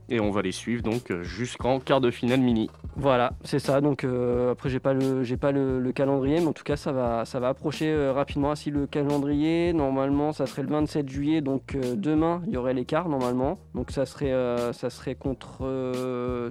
[0.09, 2.71] Et on va les suivre donc euh, jusqu'en quart de finale mini.
[2.97, 3.81] Voilà, c'est ça.
[3.81, 6.77] Donc euh, après j'ai pas le j'ai pas le, le calendrier, mais en tout cas
[6.77, 8.55] ça va ça va approcher euh, rapidement.
[8.55, 12.75] Si le calendrier normalement ça serait le 27 juillet, donc euh, demain il y aurait
[12.75, 13.59] l'écart normalement.
[13.75, 16.51] Donc ça serait euh, ça serait contre euh,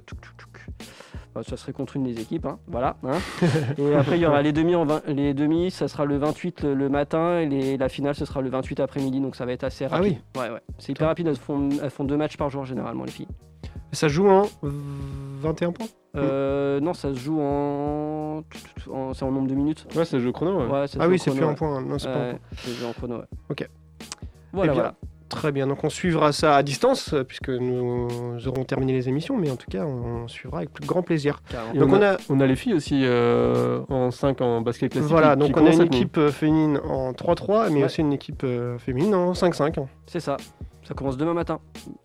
[1.42, 2.96] ça serait contre une des équipes, hein, voilà.
[3.04, 3.18] hein.
[3.78, 6.62] et après il y aura les demi en vingt- les demi, ça sera le 28
[6.62, 9.52] le, le matin et les- la finale ce sera le 28 après-midi, donc ça va
[9.52, 10.18] être assez Ah rapide.
[10.36, 11.26] Ouais ouais, c'est hyper rapide.
[11.28, 13.28] Elles font elles font deux matchs par jour généralement les filles.
[13.92, 15.86] Ça joue en 21 points?
[16.16, 18.42] Euh, non, ça se joue en,
[18.90, 19.86] en- c'est en nombre de minutes.
[19.94, 20.58] Ouais, c'est le jeu chrono.
[20.60, 20.66] ouais.
[20.66, 21.54] Ouais, ça se Ah joue oui, c'est chrono, plus ouais.
[21.56, 21.80] points.
[21.82, 22.38] Non, c'est pas points.
[22.56, 23.24] c'est joué en chrono, ouais.
[23.50, 23.68] Ok.
[24.52, 24.94] Voilà, Eh bien, voilà.
[25.28, 28.08] Très bien, donc on suivra ça à distance, euh, puisque nous
[28.46, 31.40] aurons terminé les émissions, mais en tout cas, on suivra avec plus grand plaisir.
[31.50, 31.74] Carrément.
[31.74, 34.60] Et Donc on, on a, a- on a les filles aussi euh, en 5 en
[34.60, 35.10] basket classique.
[35.10, 37.84] Voilà, qui- donc qui on a une équipe euh, féminine en 3-3, mais Ouais.
[37.86, 39.80] aussi une équipe euh, féminine en 5-5.
[39.80, 39.86] hein.
[40.06, 40.36] C'est ça.
[40.84, 41.58] Ça commence demain matin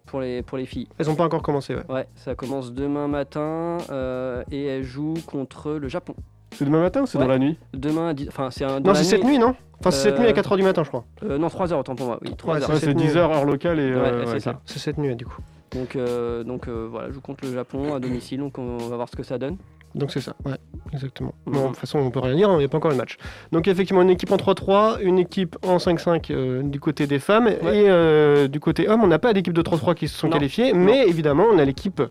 [0.08, 0.88] pour les, pour les filles.
[0.98, 1.84] Elles n'ont pas encore commencé, ouais.
[1.88, 6.16] Ouais, ça commence demain matin euh, et elles jouent contre le Japon.
[6.54, 7.24] C'est demain matin ou c'est Ouais.
[7.26, 8.80] dans la nuit Demain, enfin c'est un.
[8.82, 10.84] dans Non, c'est cette nuit, non Enfin, c'est cette Euh, nuit à 4h du matin,
[10.84, 11.06] je crois.
[11.24, 12.20] Euh, non, 3 heures, autant pour moi.
[12.22, 13.06] Oui, 3 Ouais, c'est nuit.
[13.08, 13.92] 10h heure locale et.
[13.94, 14.60] Ouais, euh, c'est ouais, ça.
[14.66, 15.38] C'est cette nuit, du coup.
[15.76, 18.96] Donc, euh, donc euh, voilà, je joue contre le Japon à domicile, donc on va
[18.96, 19.58] voir ce que ça donne.
[19.96, 20.56] Donc c'est ça, ouais,
[20.94, 21.34] exactement.
[21.46, 21.54] Mhm.
[21.54, 22.98] Bon, de toute façon, on peut rien dire, hein, il n'y a pas encore le
[22.98, 23.18] match.
[23.52, 27.46] Donc effectivement, une équipe en 3-3, une équipe en 5-5 euh, du côté des femmes,
[27.48, 27.56] Ouais.
[27.84, 30.34] et euh, du côté homme, on n'a pas d'équipe de 3-3 qui se sont Non.
[30.34, 32.02] qualifiées, mais évidemment, on a l'équipe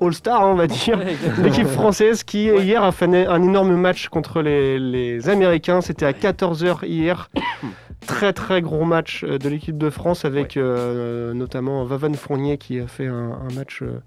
[0.00, 0.98] All-Star, hein, on va dire,
[1.42, 2.62] l'équipe française qui, Ouais.
[2.64, 5.80] hier, a fait un, énorme match contre les, les Américains.
[5.80, 7.30] C'était à 14h hier.
[8.06, 12.80] Très très gros match euh, de l'équipe de France avec euh, notamment Vavan Fournier qui
[12.80, 14.00] a fait un, un match euh,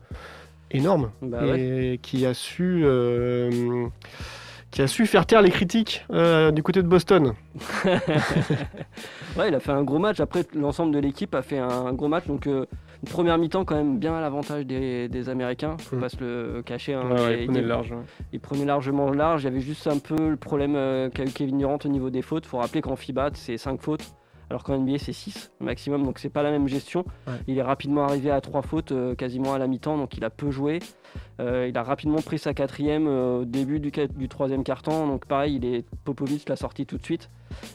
[0.71, 1.51] énorme Bah et
[1.91, 1.99] ouais.
[2.01, 3.85] qui a su euh,
[4.71, 6.07] qui a su faire taire les critiques
[6.53, 7.33] du côté de Boston.
[9.37, 10.19] Ouais, il a fait un gros match.
[10.19, 12.27] Après, l'ensemble de l'équipe a fait un gros match.
[12.27, 12.47] Donc,
[13.03, 15.75] une première mi-temps, quand même, bien à l'avantage des, des Américains.
[15.77, 15.99] Faut Mm.
[15.99, 16.93] pas se le cacher.
[16.93, 17.03] hein.
[17.11, 17.91] Ouais, ouais, Et- il large.
[17.91, 17.97] ouais.
[18.31, 19.43] il prenait largement le large.
[19.43, 22.09] Il y avait juste un peu le problème euh, qu'a eu Kevin Durant au niveau
[22.09, 22.45] des fautes.
[22.45, 24.13] faut rappeler qu'en FIBA, c'est 5 fautes.
[24.53, 27.05] Alors qu'en NBA c'est 6 maximum, donc c'est pas la même gestion.
[27.25, 27.33] Ouais.
[27.47, 30.29] Il est rapidement arrivé à 3 fautes euh, quasiment à la mi-temps, donc il a
[30.29, 30.77] peu joué.
[31.39, 33.91] Euh, il a rapidement pris sa quatrième euh, au début du,
[34.29, 37.31] troisième quart-temps, donc pareil, il est Popovic l'a sorti tout de suite.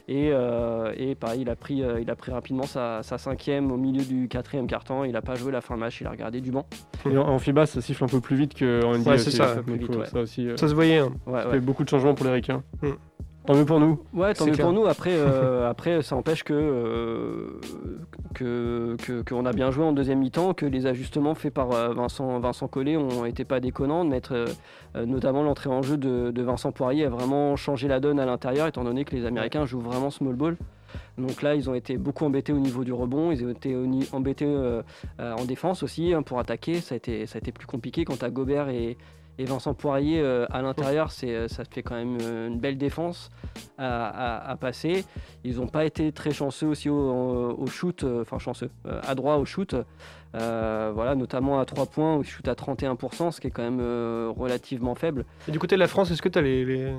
[0.06, 3.72] Et, euh, et pareil, il a pris, euh, il a pris rapidement sa, sa cinquième
[3.72, 5.02] au milieu du quatrième quart-temps.
[5.04, 6.66] Il a pas joué la fin de match, il a regardé du banc.
[7.10, 9.10] Et en, en FIBA, ça siffle un peu plus vite qu'en NBA.
[9.10, 10.06] Ouais, c'est ça, ouais.
[10.16, 10.98] ça euh, se voyait.
[10.98, 11.10] hein.
[11.26, 11.54] Ouais, ça ouais.
[11.54, 12.62] fait beaucoup de changements pour les Ricains.
[12.82, 12.88] Mm.
[13.48, 13.98] Tant mieux pour nous.
[14.12, 14.66] Ouais, tant mieux clair.
[14.66, 14.84] pour nous.
[14.84, 17.58] Après, euh, après ça empêche que, euh,
[18.34, 21.94] que, que- qu'on a bien joué en deuxième mi-temps, que les ajustements faits par euh,
[21.94, 26.30] Vincent, Vincent Collet ont été pas déconnants, de mettre euh, notamment l'entrée en jeu de,
[26.30, 29.64] de Vincent Poirier a vraiment changé la donne à l'intérieur, étant donné que les Américains
[29.64, 30.58] jouent vraiment small ball.
[31.16, 33.74] Donc là, ils ont été beaucoup embêtés au niveau du rebond, ils ont été
[34.12, 34.46] embêtés
[35.18, 36.80] en défense aussi hein, pour attaquer.
[36.80, 38.96] Ça a, été, ça a été plus compliqué quant à Gobert et,
[39.38, 41.10] et Vincent Poirier euh, à l'intérieur.
[41.12, 43.30] C'est, euh, ça fait quand même euh, une belle défense
[43.78, 45.04] à, à- à passer.
[45.44, 46.94] Ils n'ont pas été très chanceux aussi au,
[47.56, 48.70] au shoot, enfin chanceux,
[49.06, 49.74] à droit au shoot.
[50.34, 53.62] Euh, voilà, notamment à 3 points où ils shootent à 31%, ce qui est quand
[53.62, 53.80] même
[54.36, 55.24] relativement faible.
[55.48, 56.92] Et du côté de la France, est-ce que tu as les.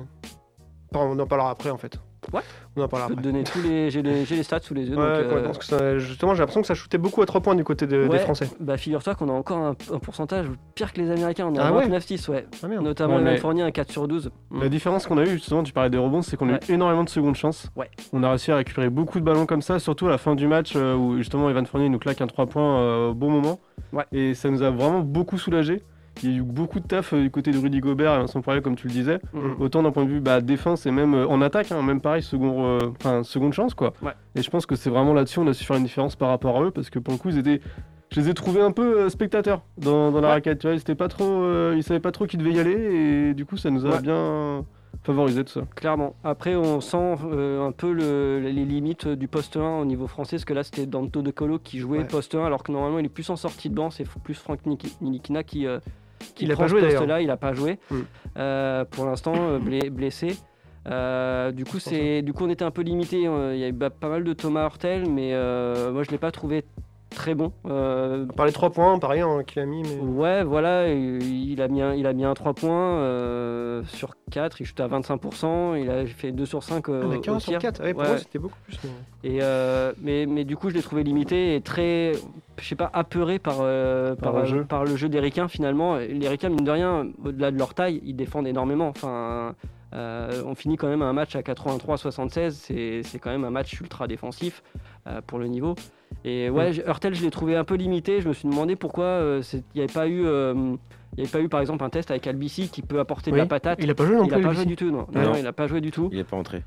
[0.94, 1.98] on en parlera après en fait.
[2.32, 2.40] Ouais.
[2.76, 3.32] On en Je parlera peux te après.
[3.32, 4.96] donner tous les, j'ai les, j'ai les stats sous les yeux.
[4.96, 7.26] Ouais, donc, euh, complètement, parce que ça- justement, j'ai l'impression que ça shootait beaucoup à
[7.26, 8.48] 3 points du côté de- des Français.
[8.60, 11.66] Bah figure-toi qu'on a encore un, un pourcentage pire que les Américains, on est à
[11.68, 12.46] Ah ouais 29-6, ouais.
[12.62, 12.66] Ah.
[12.68, 14.30] Notamment mais- Fournier, un 4 sur 12.
[14.50, 14.62] Mm.
[14.62, 17.04] La différence qu'on a eu, justement, tu parlais des rebonds, c'est qu'on a eu énormément
[17.04, 17.68] de secondes chances.
[17.76, 17.90] Ouais.
[18.12, 20.46] On a réussi à récupérer beaucoup de ballons comme ça, surtout à la fin du
[20.46, 23.58] match euh, où justement Evan Fournier nous claque un 3 points euh, au bon moment.
[23.92, 24.04] Ouais.
[24.12, 25.82] Et ça nous a vraiment beaucoup soulagé.
[26.22, 28.40] Il y a eu beaucoup de taf euh, du côté de Rudy Gobert et Vincent
[28.42, 29.18] Poirier, comme tu le disais.
[29.32, 29.60] Mm.
[29.60, 32.22] Autant d'un point de vue bah, défense et même euh, en attaque, hein, même pareil,
[32.22, 33.92] second, euh, seconde chance quoi.
[34.02, 34.12] Ouais.
[34.34, 36.56] Et je pense que c'est vraiment là-dessus on a su faire une différence par rapport
[36.58, 37.60] à eux parce que pour le coup ils étaient,
[38.10, 40.34] je les ai trouvés un peu euh, spectateurs dans, dans la Ouais.
[40.34, 40.58] raquette.
[40.60, 42.72] Tu vois, ils pas trop, euh, ils savaient pas trop qui devait y aller
[43.30, 44.00] et du coup ça nous a Ouais.
[44.02, 44.64] bien
[45.02, 45.62] favorisé tout ça.
[45.76, 46.14] Clairement.
[46.24, 50.36] Après, on sent euh, un peu le- les limites du poste 1 au niveau français,
[50.36, 52.04] parce que là, c'était Danto De Colo qui jouait Ouais.
[52.04, 53.90] poste 1, alors que normalement, il est plus en sortie de banc.
[53.90, 55.66] C'est plus Franck Niki- Nilikina qui,
[56.34, 57.00] qui Il a prend pas joué, d'ailleurs.
[57.02, 57.20] poste-là.
[57.20, 57.78] Il n'a pas joué.
[57.90, 57.96] Mm.
[58.38, 59.58] Euh, pour l'instant, euh,
[59.90, 60.36] blessé.
[60.88, 63.26] Euh, du, coup, c'est, du coup, on était un peu limité.
[63.26, 66.12] Euh, Il y a eu pas mal de Thomas Hurtel, mais euh, moi, je ne
[66.12, 66.64] l'ai pas trouvé
[67.10, 67.52] très bon.
[67.66, 69.82] Euh, Par les 3 points, pareil, hein, qu'il a mis.
[69.82, 70.00] Mais...
[70.00, 74.60] Ouais, voilà, il a mis un, il a mis un 3 points euh, sur 4,
[74.60, 77.58] il shoot à 25%, il a fait 2 sur 5 euh, Ah, au sur tir.
[77.58, 77.82] 4.
[77.82, 78.08] Ouais, pour Ouais.
[78.08, 78.78] moi, c'était beaucoup plus.
[78.84, 78.90] mais-
[79.30, 82.12] Et, euh, mais, mais du coup, je l'ai trouvé limité et très,
[82.58, 84.64] je sais pas, apeuré par, euh, Par par, le jeu.
[84.64, 85.96] par le jeu des Ricains finalement.
[85.96, 88.88] Les Ricains, mine de rien, au-delà de leur taille, ils défendent énormément.
[88.88, 89.54] Enfin,
[89.94, 93.78] euh, on finit quand même un match à 83-76, c'est c'est quand même un match
[93.80, 94.62] ultra défensif
[95.06, 95.74] euh, pour le niveau.
[96.24, 98.20] Et ouais, je- Hurtel, je l'ai trouvé un peu limité.
[98.20, 100.24] Je me suis demandé pourquoi euh, il n'y avait pas eu.
[100.26, 100.76] euh,
[101.16, 103.34] il n'y avait pas eu par exemple un test avec Albici qui peut apporter de
[103.34, 103.40] Oui.
[103.40, 103.80] la patate.
[103.82, 104.36] Il a pas joué non Il plus.
[104.36, 104.62] a pas Albici.
[104.62, 105.06] joué du tout, non.
[105.12, 105.30] Non, Non.
[105.30, 106.08] non, il n'a pas joué du tout.
[106.12, 106.62] Il est pas entré.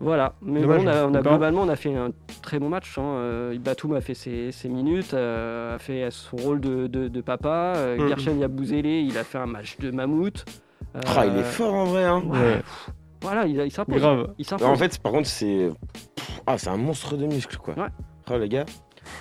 [0.00, 0.84] Voilà, mais Dommage.
[0.84, 2.10] bon, on a, on a globalement on a fait un
[2.42, 2.98] très bon match.
[2.98, 3.02] Hein.
[3.02, 7.20] Euh, Batum a fait ses, ses minutes, euh, a fait son rôle de, de- de
[7.22, 7.72] papa.
[7.76, 8.08] Euh, Mhm.
[8.08, 10.44] Gershon Yabouzélé, il a fait un match de mammouth.
[10.94, 12.04] Euh, Ah, il est fort en vrai.
[12.04, 12.22] Hein.
[12.26, 12.62] ouais,
[13.22, 13.96] Voilà, il, il s'impose.
[14.00, 14.28] Grave.
[14.38, 14.66] Il Non, s'impose.
[14.68, 15.70] en fait, par contre, c'est.
[16.46, 17.74] Ah, c'est un monstre de muscles, quoi.
[17.74, 17.88] Ouais.
[18.30, 18.64] Oh, les gars.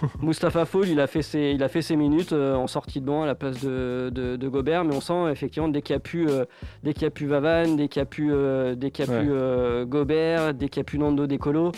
[0.22, 3.06] Mustapha Fall, il a fait ses, il a fait ses minutes euh, en sortie de
[3.06, 5.98] banc à la place de, de- de Gobert, mais on sent effectivement dès qu'il y
[5.98, 6.46] a pu, euh,
[6.84, 9.10] dès qu'il y a pu Vavan, dès qu'il y a pu, euh, dès qu'il y
[9.10, 9.22] a Ouais.
[9.24, 11.72] pu euh, Gobert, dès qu'il y a pu Nando Decolo,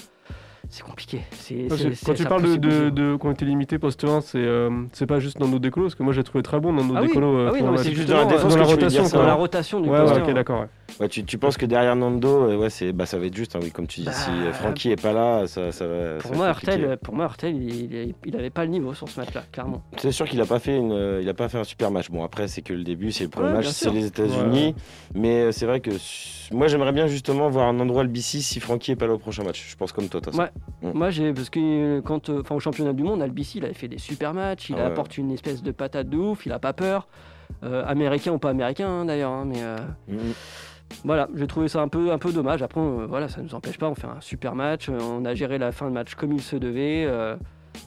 [0.69, 1.21] c'est compliqué.
[1.31, 4.37] C'est, c'est- c'est- Quand tu parles de, de, de qu'on était limité poste 1, c'est
[4.39, 7.01] euh, c'est pas juste Nando Decolo, parce que moi j'ai trouvé très bon Nando Ah
[7.01, 7.27] oui, Decolo.
[7.37, 9.25] euh, ah oui, non, mais la- c'est justement dans la défense tu veux rotation, dans
[9.25, 10.61] la rotation du Ouais, poste ouais, ok, d'accord.
[10.61, 10.67] ouais.
[10.99, 13.55] Ouais, tu, tu penses que derrière Nando, euh, ouais, c'est, bah, ça va être juste.
[13.55, 16.17] hein, oui, comme tu dis, Bah, si euh, Francky est pas là, ça, ça va.
[16.19, 16.47] Pour moi.
[16.49, 19.83] Hurtel, pour moi, Hurtel, il, il, il avait pas le niveau sur ce match-là, clairement.
[19.97, 22.09] C'est sûr qu'il a pas fait une, euh, il a pas fait un super match.
[22.09, 24.75] Bon après c'est que le début, c'est le premier Ouais, match, c'est les États-Unis,
[25.13, 25.91] mais c'est vrai que
[26.51, 29.43] moi j'aimerais bien justement voir un endroit le si Francky est pas là au prochain
[29.43, 29.65] match.
[29.69, 30.39] Je pense comme toi, façon.
[30.39, 30.49] Ouais.
[30.81, 30.97] Mm.
[30.97, 33.97] Moi, j'ai parce que quand, enfin, au championnat du monde, Albici, il avait fait des
[33.97, 34.69] super matchs.
[34.69, 36.45] Il Ah apporte une espèce de patate de ouf.
[36.45, 37.07] Il a pas peur.
[37.63, 39.77] Euh, américain ou pas américain hein, d'ailleurs, hein, mais euh,
[40.07, 40.33] Mhm.
[41.03, 42.61] Voilà, j'ai trouvé ça un peu, un peu dommage.
[42.61, 43.89] Après, euh, voilà, ça nous empêche pas.
[43.89, 44.89] On fait un super match.
[44.89, 47.07] euh, on a géré la fin de match comme il se devait.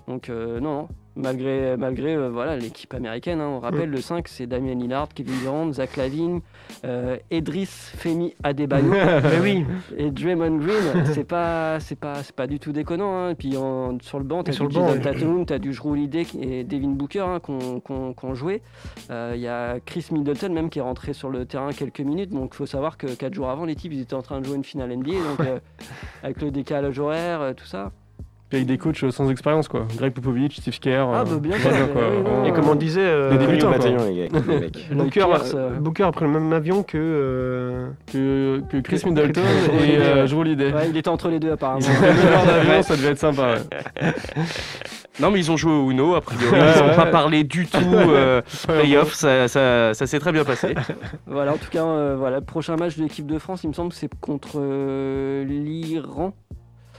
[0.08, 0.88] Euh, donc euh, non, non.
[1.16, 5.34] Malgré, malgré euh, voilà l'équipe américaine, hein, on rappelle le 5, c'est Damien Lillard, Kevin
[5.40, 6.40] Durant, Zach Lavine,
[6.84, 8.90] euh, Edris Femi Adebayo.
[9.24, 9.64] Mais oui.
[9.98, 13.12] Et Draymond Green, c'est pas, c'est pas, c'est pas du tout déconnant.
[13.12, 13.30] hein.
[13.30, 15.00] Et puis en- sur le banc, t'as du Jason.
[15.02, 16.08] Tatum, t'as du Jrue
[16.40, 18.62] et Devin Booker hein, qu'on qu'on- qu'on joué.
[19.10, 22.30] Euh, Il y a Chris Middleton même qui est rentré sur le terrain quelques minutes.
[22.30, 24.46] Donc il faut savoir que quatre jours avant, les types ils étaient en train de
[24.46, 25.58] jouer une finale NBA, donc euh,
[26.22, 27.90] avec le décalage horaire, euh, tout ça.
[28.50, 29.86] Puis avec des coachs euh, sans expérience, quoi.
[29.96, 31.06] Greg Popovich, Steve Kerr.
[31.14, 33.78] Ah, euh, bah, bien voilà, sûr, Vraiment, Et comme on disait, euh, Des débutants, quoi.
[33.78, 34.88] bataillon, les gars, les mecs.
[34.92, 36.98] Booker, euh, euh, Booker a pris le même avion que.
[36.98, 40.72] euh, que, que Chris Middleton Chris et euh, Joe Holiday.
[40.72, 41.78] Ouais, il était entre les deux apparemment.
[41.80, 43.54] Ils ont fait leur avion, ça devait être sympa.
[43.54, 44.12] ouais.
[45.20, 46.46] Non, mais ils ont joué au Uno, a priori.
[46.58, 46.96] Ouais, Ils n'ont ouais.
[46.96, 49.12] pas parlé du tout euh, playoff.
[49.12, 50.74] Ça, ça, ça s'est très bien passé.
[51.26, 53.74] Voilà, en tout cas, euh, voilà, le prochain match de l'équipe de France, il me
[53.74, 56.32] semble que c'est contre euh, l'Iran.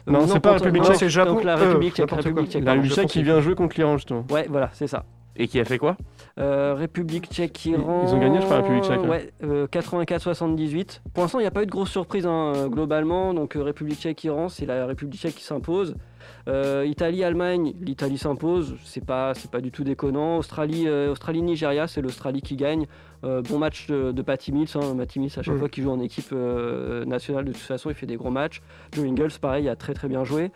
[0.08, 1.34] Euh, Non, c'est pas contre- République tchèque, c'est Japon.
[1.36, 1.99] Donc la Euh, République tchèque.
[1.99, 2.24] La pardon.
[2.24, 4.26] République tchèque qui vient jouer contre l'Iran, justement.
[4.32, 5.04] Ouais, voilà, c'est ça.
[5.38, 5.95] Et qui a fait quoi?
[6.39, 8.04] Euh, République tchèque, Iran.
[8.08, 9.08] Ils ont gagné, je crois, la République tchèque, hein.
[9.10, 11.02] Ouais, euh, 84-78.
[11.14, 13.34] Pour l'instant, il n'y a pas eu de grosse surprise hein, euh, globalement.
[13.34, 15.95] Donc, euh, République tchèque, Iran, c'est la République tchèque qui s'impose.
[16.48, 18.76] Euh, Italie, Allemagne, l'Italie s'impose.
[18.84, 20.38] C'est pas, c'est pas du tout déconnant.
[20.38, 22.86] Australie, euh, Australie, Nigeria, c'est l'Australie qui gagne.
[23.24, 24.68] Euh, bon match de, de Patty Mills.
[24.76, 24.96] Hein.
[24.98, 25.60] Patty Mills, à chaque Mm.
[25.60, 26.32] fois qu'il joue en équipe
[27.06, 28.62] nationale, de toute façon, il fait des gros matchs.
[28.94, 30.52] Joe Ingles, pareil, a très très bien joué.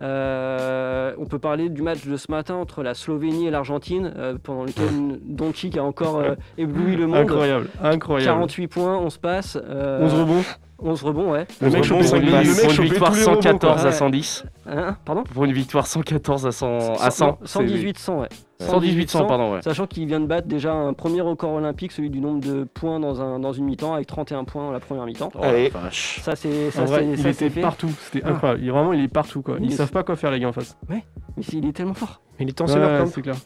[0.00, 4.12] On peut parler du match de ce matin entre la Slovénie et l'Argentine,
[4.42, 6.22] pendant lequel Doncic a encore
[6.58, 7.16] ébloui le monde.
[7.16, 8.32] Incroyable, incroyable.
[8.32, 9.58] 48 points, 11 passes.
[9.62, 10.42] euh, 11 rebonds.
[10.84, 11.46] 11 rebonds, ouais.
[11.60, 13.88] Le mec pour une, le mec pour une victoire tous les rebonds, 114 quoi.
[13.88, 14.44] à 110.
[14.68, 16.94] Hein Pardon Pour une victoire 114 à 100.
[17.00, 18.28] À 100 c'est- 118 100, ouais.
[18.60, 19.62] 118 100, pardon, ouais.
[19.62, 23.00] Sachant qu'il vient de battre déjà un premier record olympique, celui du nombre de points
[23.00, 25.30] dans, un, dans une mi-temps, avec 31 points la première mi-temps.
[25.42, 25.68] Allez.
[25.70, 26.20] Vache.
[26.22, 28.30] Ça, c'est ça, vrai, il ça, était partout, c'était Ah.
[28.30, 28.60] incroyable.
[28.62, 29.56] Il, vraiment, il est partout quoi.
[29.60, 30.76] Ils mais savent pas quoi faire les gars en face.
[30.88, 31.04] Mais
[31.42, 32.20] c'est- il est tellement fort.
[32.40, 33.06] Il est Ouais, camp.
[33.06, 33.36] c'est clair.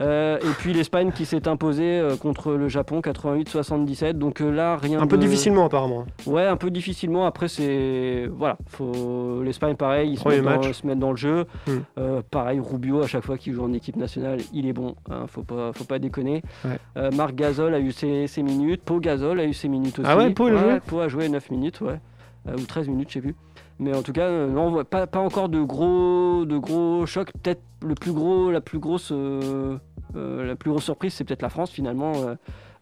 [0.00, 4.12] Euh, et puis l'Espagne qui s'est imposée euh, contre le Japon 88-77.
[4.12, 6.06] Donc euh, là, rien Un peu difficilement, apparemment.
[6.26, 7.26] Ouais, un peu difficilement.
[7.26, 8.28] Après, c'est.
[8.30, 8.56] Voilà.
[8.66, 9.42] Faut...
[9.42, 10.72] L'Espagne, pareil, ils se mettent, dans, match.
[10.72, 11.46] se mettent dans le jeu.
[11.66, 12.20] Hmm.
[12.30, 14.94] Pareil, Rubio, à chaque fois qu'il joue en équipe nationale, il est bon.
[15.10, 16.42] hein, faut, pas, faut pas déconner.
[16.64, 17.10] Ouais.
[17.10, 18.82] Marc Gasol a eu ses, ses minutes.
[18.82, 20.08] Pau Gasol a eu ses minutes aussi.
[20.08, 21.98] Ah ouais, Pau, il a joué Pau a joué 9 minutes, ouais.
[22.46, 23.34] Ou 13 minutes, je sais plus.
[23.80, 27.30] Mais en tout cas, euh, non, pas, pas encore de gros, de gros chocs.
[27.42, 29.78] Peut-être le plus gros, la plus grosse, euh,
[30.16, 32.12] euh, la plus grosse surprise, c'est peut-être la France finalement.
[32.16, 32.34] euh,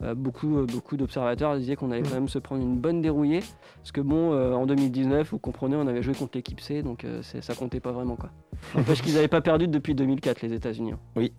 [0.02, 3.40] euh, beaucoup, euh, beaucoup d'observateurs disaient qu'on allait quand même se prendre une bonne dérouillée.
[3.76, 7.04] Parce que bon, euh, en 2019, vous comprenez, on avait joué contre l'équipe C, donc
[7.04, 8.28] euh, ça comptait pas vraiment quoi.
[8.74, 10.92] N'empêche qu'ils n'avaient pas perdu depuis 2004 les États-Unis.
[10.92, 10.98] hein.
[11.16, 11.32] Oui.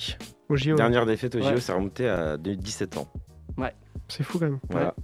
[0.49, 0.73] Au JO.
[0.75, 1.59] Dernière défaite au JO, Ouais.
[1.59, 3.07] ça remontait à de- 17 ans.
[4.07, 4.59] C'est fou quand même.
[4.71, 4.95] Voilà.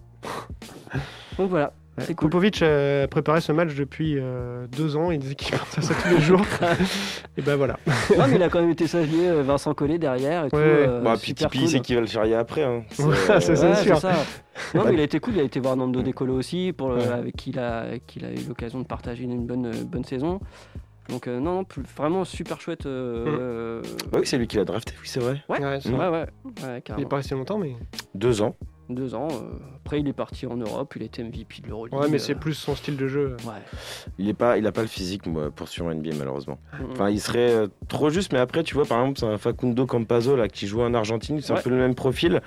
[1.38, 2.06] Donc voilà, Ouais.
[2.08, 2.30] c'est cool.
[2.32, 5.12] Popovic a préparé ce match depuis euh, deux ans.
[5.12, 6.42] Il disait qu'il pensait à ça tous les jours.
[7.38, 7.78] et ben voilà.
[8.18, 10.56] Non, mais il a quand même été salué, euh, Vincent Collet derrière et tout.
[10.56, 10.64] Ouais.
[10.66, 11.68] euh, Bah, puis Tipeee, cool.
[11.68, 12.64] c'est qui va le charrier après.
[12.64, 12.84] Hein.
[12.90, 13.98] C'est, Ouais, euh, sûr.
[14.00, 14.14] ça.
[14.74, 15.34] Non, mais il a été cool.
[15.36, 17.08] Il a été voir Nando Decolo aussi, pour le- Ouais.
[17.08, 20.04] avec qui il a, avec qui il a eu l'occasion de partager une bonne, bonne
[20.04, 20.40] saison.
[21.10, 22.86] Donc, euh, non, non, plus- vraiment super chouette.
[22.86, 23.82] euh,
[24.12, 25.44] bah oui, c'est lui qui l'a drafté, oui, c'est vrai.
[25.50, 26.10] Ouais, Ouais, c'est ouais, vrai.
[26.10, 26.26] ouais,
[26.64, 27.76] ouais, Il est pas resté longtemps, mais.
[28.16, 28.56] Deux ans.
[28.90, 29.30] Deux ans.
[29.32, 30.94] euh, après, il est parti en Europe.
[30.98, 31.94] Il était MVP de l'Euroleague.
[31.94, 33.38] Ouais, mais euh, c'est plus son style de jeu.
[33.46, 33.54] Ouais.
[34.18, 36.58] Il est pas, il a pas le physique moi, pour suivre un NBA malheureusement.
[36.92, 39.86] Enfin, il serait euh, trop juste, mais après, tu vois, par exemple, c'est un Facundo
[39.86, 41.60] Campazzo là qui joue en Argentine, c'est Ouais.
[41.60, 42.42] un peu le même profil.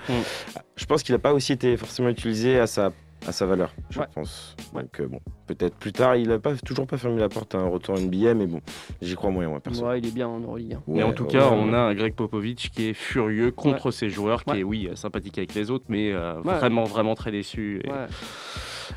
[0.75, 2.91] Je pense qu'il a pas aussi été forcément utilisé à sa,
[3.25, 4.05] à sa valeur, je Ouais.
[4.13, 4.55] pense.
[4.73, 4.83] Ouais.
[4.83, 7.57] Donc euh, bon, peut-être plus tard, il a pas toujours pas fermé la porte à
[7.57, 8.61] un retour NBA, mais bon,
[9.01, 9.85] j'y crois moyen moi perso.
[9.85, 10.73] Ouais, il est bien en Euroleague.
[10.75, 10.81] hein.
[10.87, 13.91] Mais en tout ouais, cas, ouais, on a un Greg Popovich qui est furieux contre
[13.91, 14.59] ses joueurs, qui Ouais.
[14.59, 16.55] est, oui, sympathique avec les autres, mais euh, Ouais.
[16.57, 17.81] vraiment, vraiment très déçu.
[17.83, 18.05] Et, Ouais.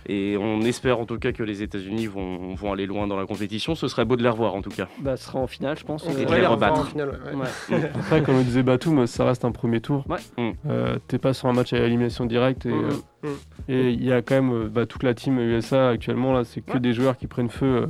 [0.06, 3.26] Et on espère en tout cas que les États-Unis vont, vont aller loin dans la
[3.26, 3.74] compétition.
[3.74, 4.88] Ce serait beau de les revoir en tout cas.
[5.00, 6.06] Bah, ce sera en finale, je pense.
[6.06, 6.80] On euh, les rebattre.
[6.80, 7.34] en finale, ouais.
[7.76, 7.90] ouais.
[7.94, 10.04] Après, comme le disait Batum, ça reste un premier tour.
[10.08, 10.18] Ouais.
[10.38, 10.52] Mm.
[10.68, 12.90] Euh, T'es pas sur un match à élimination directe et euh,
[13.22, 13.28] Mm.
[13.68, 16.62] et il y a quand même euh, bah, toute la team USA actuellement là, c'est
[16.62, 16.80] que Ouais.
[16.80, 17.86] des joueurs qui prennent feu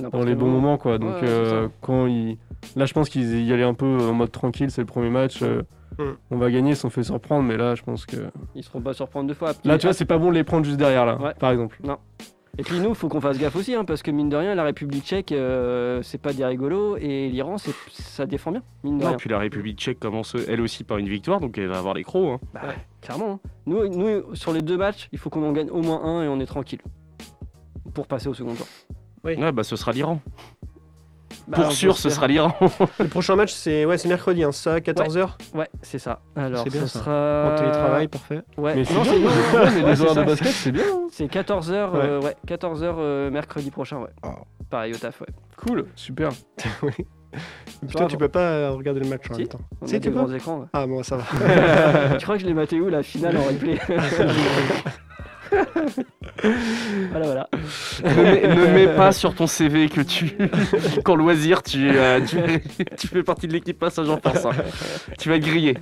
[0.00, 0.60] euh, dans les bons moment.
[0.60, 0.98] moments quoi.
[0.98, 2.38] Donc euh, quand ils
[2.74, 5.42] là, je pense qu'ils y allaient un peu en mode tranquille, c'est le premier match.
[6.00, 6.16] Euh, Mm.
[6.30, 8.16] On va gagner, ils se sont fait surprendre, mais là, je pense que
[8.54, 9.52] Ils se feront pas surprendre deux fois.
[9.64, 11.34] là, tu vois, c'est pas bon de les prendre juste derrière là, Ouais.
[11.38, 11.78] par exemple.
[12.56, 14.62] Et puis nous, faut qu'on fasse gaffe aussi, hein, parce que mine de rien, la
[14.62, 19.02] République tchèque, euh, c'est pas des rigolos, et l'Iran, c'est- ça défend bien, mine de
[19.02, 19.16] Non, rien.
[19.16, 22.04] puis la République tchèque commence elle aussi par une victoire, donc elle va avoir les
[22.04, 22.40] crocs.
[22.40, 22.46] hein.
[22.54, 22.60] Bah,
[23.02, 23.40] clairement.
[23.44, 23.48] hein.
[23.66, 26.28] Nous, nous, sur les deux matchs, il faut qu'on en gagne au moins un et
[26.28, 26.80] on est tranquille.
[27.92, 28.66] Pour passer au second tour.
[29.24, 29.36] Oui.
[29.36, 30.20] Ouais, bah ce sera l'Iran.
[31.46, 32.54] Bah, Pour sûr, ce se sera l'Iran.
[32.98, 35.28] Le prochain match, c'est ouais, c'est mercredi, hein, ça, 14h.
[35.54, 36.20] Ouais, c'est ça.
[36.36, 36.98] Alors, C'est bien, ce ça.
[37.00, 37.52] sera.
[37.52, 38.42] En télétravail, parfait.
[38.56, 40.84] Ouais, Mais c'est bien, ouais, mais les c'est horaires de basket, c'est bien.
[40.84, 41.06] hein.
[41.12, 44.10] C'est 14h, euh, ouais, 14h mercredi prochain, ouais.
[44.24, 44.28] Oh.
[44.70, 45.26] Pareil au taf, ouais.
[45.56, 46.30] Cool, super.
[46.82, 46.92] oui.
[47.90, 49.40] Toi, tu peux pas euh, regarder le match en Si.
[49.40, 49.60] même temps.
[49.82, 50.60] On Si, a tu des peux grands écrans.
[50.60, 50.66] ouais.
[50.72, 51.24] Ah, bon, ça va.
[52.16, 53.78] tu crois que je l'ai maté où la finale en replay?
[57.10, 57.48] Voilà, voilà.
[58.04, 60.36] ne, mets, ne mets pas sur ton CV que tu,
[61.04, 62.36] qu'en loisir, tu, euh, tu,
[62.98, 64.44] tu fais partie de l'équipe passage en force.
[64.44, 64.50] hein.
[65.18, 65.76] Tu vas être grillé.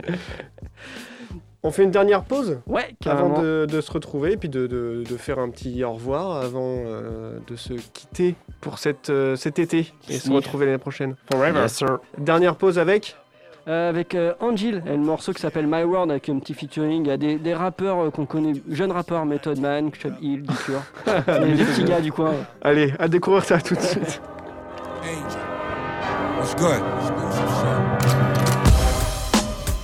[1.64, 3.42] On fait une dernière pause Ouais, avant carrément.
[3.42, 6.74] de, de se retrouver et puis de, de- de faire un petit au revoir avant
[6.86, 11.14] euh, de se quitter pour cette, euh, cet été et se retrouver l'année prochaine.
[11.32, 11.60] Forever.
[11.60, 11.98] Yes, sir.
[12.18, 13.16] Dernière pause avec
[13.68, 17.04] Euh, avec euh, Angel, et le morceau qui s'appelle My World avec un petit featuring.
[17.04, 20.42] Il y a des, des rappeurs euh, qu'on connaît, jeunes rappeurs, Method Man, Chub Hill,
[20.42, 20.82] Dicure.
[21.06, 22.32] des, des petits gars du coin.
[22.60, 24.20] Allez, à découvrir ça tout de suite.
[25.04, 25.40] Angel.
[26.38, 26.82] What's good?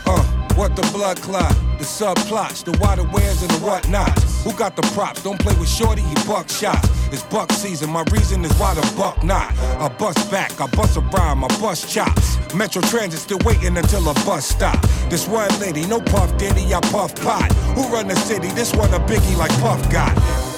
[0.06, 0.22] Uh,
[0.56, 4.27] what the blood clot, the subplots, the water wears and the whatnots.
[4.45, 5.22] Who got the props?
[5.22, 6.89] Don't play with shorty, he buck shots.
[7.12, 9.57] It's buck season, my reason is why the buck not.
[9.59, 12.39] I bust back, I bust a rhyme, I bust chops.
[12.55, 14.80] Metro Transit still waiting until a bus stop.
[15.11, 17.53] This one lady, no puff diddy, I puff pot.
[17.74, 18.49] Who run the city?
[18.49, 20.16] This one a biggie like Puff got.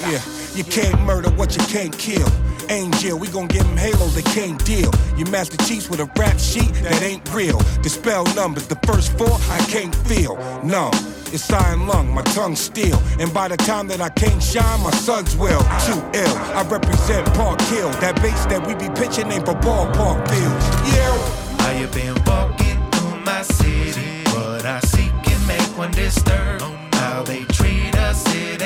[0.09, 0.21] Yeah,
[0.53, 2.27] you can't murder what you can't kill.
[2.71, 4.91] Angel, we gon' give him Halo, they can't deal.
[5.17, 7.59] You Master Chiefs with a rap sheet that ain't real.
[7.83, 10.37] Dispel numbers, the first four I can't feel.
[10.63, 10.89] No,
[11.33, 12.97] it's iron lung, my tongue steel.
[13.19, 15.59] And by the time that I can't shine, my sons will.
[15.85, 17.89] Too ill, I represent Park Hill.
[17.99, 20.65] That base that we be pitching ain't for ballpark fields.
[20.95, 21.41] Yeah.
[21.67, 24.23] I have been walking through my city.
[24.31, 26.61] What I seek can make one disturb.
[26.93, 28.60] How they treat us, it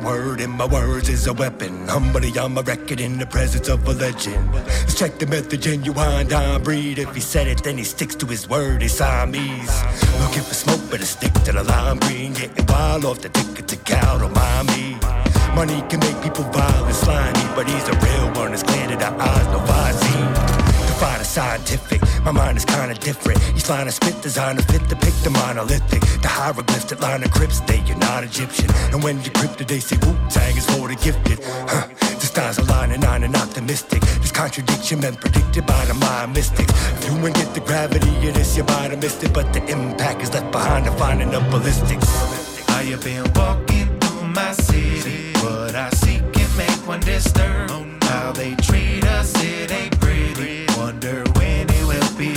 [0.00, 1.86] word and my words is a weapon.
[1.88, 4.52] Humbly on my record in the presence of a legend.
[4.54, 6.98] Let's check the method, genuine, Don breed.
[6.98, 8.82] If he said it, then he sticks to his word.
[8.82, 9.82] He's Siamese.
[10.20, 12.32] Looking for smoke, better stick to the lime green.
[12.32, 14.96] Getting wild off the ticket to cow, don't mind me.
[15.54, 18.52] Money can make people vile and slimy, but he's a real one.
[18.52, 20.49] It's clear to the eyes, no visine.
[21.00, 23.40] Defy the scientific, my mind is kinda different.
[23.56, 26.02] Each line of spit designed to fit the pick the monolithic.
[26.20, 28.68] The hieroglyphs that line the crypts, they you're not Egyptian.
[28.92, 31.38] And when you cryptid, they say Wu Tang is for the gifted.
[31.72, 31.88] Huh.
[32.20, 34.02] The stars aligning on and optimistic.
[34.20, 36.74] This contradiction meant predicted by the mind mystics.
[36.98, 39.32] If you ain't get the gravity of this, you might have missed it.
[39.32, 42.08] But the impact is left behind to finding the ballistics.
[42.68, 45.32] I have been walking through my city.
[45.40, 47.70] What I seek can make one disturb.
[48.02, 50.09] How they treat us, it ain't.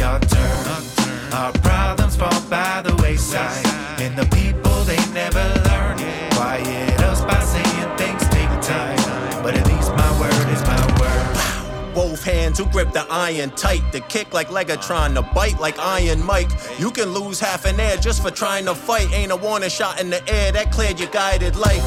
[0.04, 1.32] Turn.
[1.32, 3.66] Our problems fall by the wayside.
[4.02, 5.98] And the people, they never learn.
[6.32, 8.98] Quiet us by saying things take time.
[9.42, 11.96] But at least my word is my word.
[11.96, 13.94] Both hands who grip the iron tight.
[13.94, 16.52] The kick like Legatron, the bite like Iron Mike.
[16.78, 19.10] You can lose half an air just for trying to fight.
[19.14, 21.82] Ain't a warning shot in the air that cleared your guided light.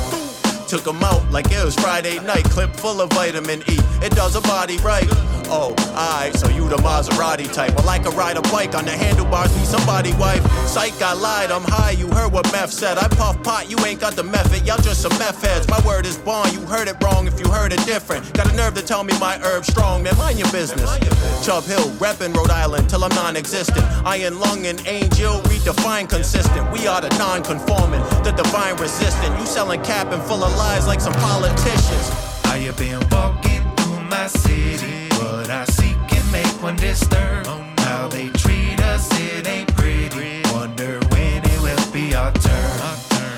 [0.68, 2.44] Took him out like it was Friday night.
[2.44, 3.76] Clip full of vitamin E.
[4.00, 5.06] It does a body right.
[5.48, 7.76] Oh, alright, so you the Maserati type.
[7.96, 10.44] I could ride a bike on the handlebars, be somebody wife.
[10.66, 12.98] Psych, I lied, I'm high, you heard what meth said.
[12.98, 15.66] I puff pot, you ain't got the method, y'all just some meth heads.
[15.68, 18.30] My word is bond, you heard it wrong if you heard it different.
[18.34, 20.90] Got a nerve to tell me my herb strong, man, mind your business.
[21.46, 23.86] Chubb Hill, reppin' Rhode Island till I'm non existent.
[24.04, 26.70] Iron lung and angel, redefine consistent.
[26.70, 29.38] We are the non conforming, the divine resistant.
[29.38, 32.10] You selling cap and full of lies like some politicians.
[32.44, 34.95] I have been walking through my city.
[36.66, 37.46] One disturb.
[37.86, 40.42] How oh, they treat us, it ain't pretty.
[40.52, 42.80] Wonder when it will be our turn.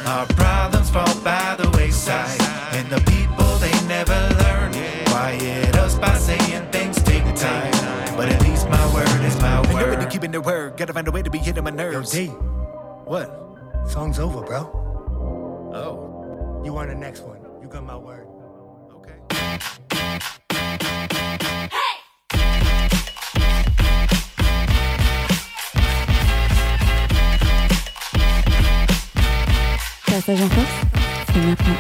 [0.07, 2.41] Our problems fall by the wayside.
[2.73, 4.73] And the people, they never learn.
[5.13, 8.17] Quiet us by saying things take time.
[8.17, 9.99] But at least my word is my And you're word.
[9.99, 10.79] really keeping the word.
[10.79, 12.15] Gotta find a way to be hitting my nerves.
[12.15, 12.33] Yo, D.
[13.13, 13.29] What?
[13.87, 14.61] Song's over, bro.
[15.75, 16.63] Oh.
[16.65, 17.41] You on the next one.
[17.61, 18.18] You got my word.
[30.19, 30.67] Passage en force,
[31.33, 31.75] c'est maintenant.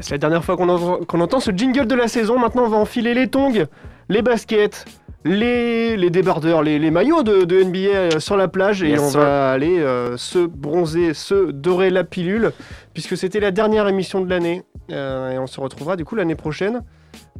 [0.00, 2.40] C'est la dernière fois qu'on en- qu'on entend ce jingle de la saison.
[2.40, 3.66] Maintenant, on va enfiler les tongs,
[4.08, 4.84] les baskets,
[5.24, 9.00] les, les débardeurs, les, les maillots de, de NBA euh, sur la plage et Yes,
[9.00, 9.20] on sir.
[9.20, 12.50] va aller euh, se bronzer, se dorer la pilule,
[12.94, 14.64] puisque c'était la dernière émission de l'année.
[14.90, 16.82] Euh, et on se retrouvera du coup l'année prochaine.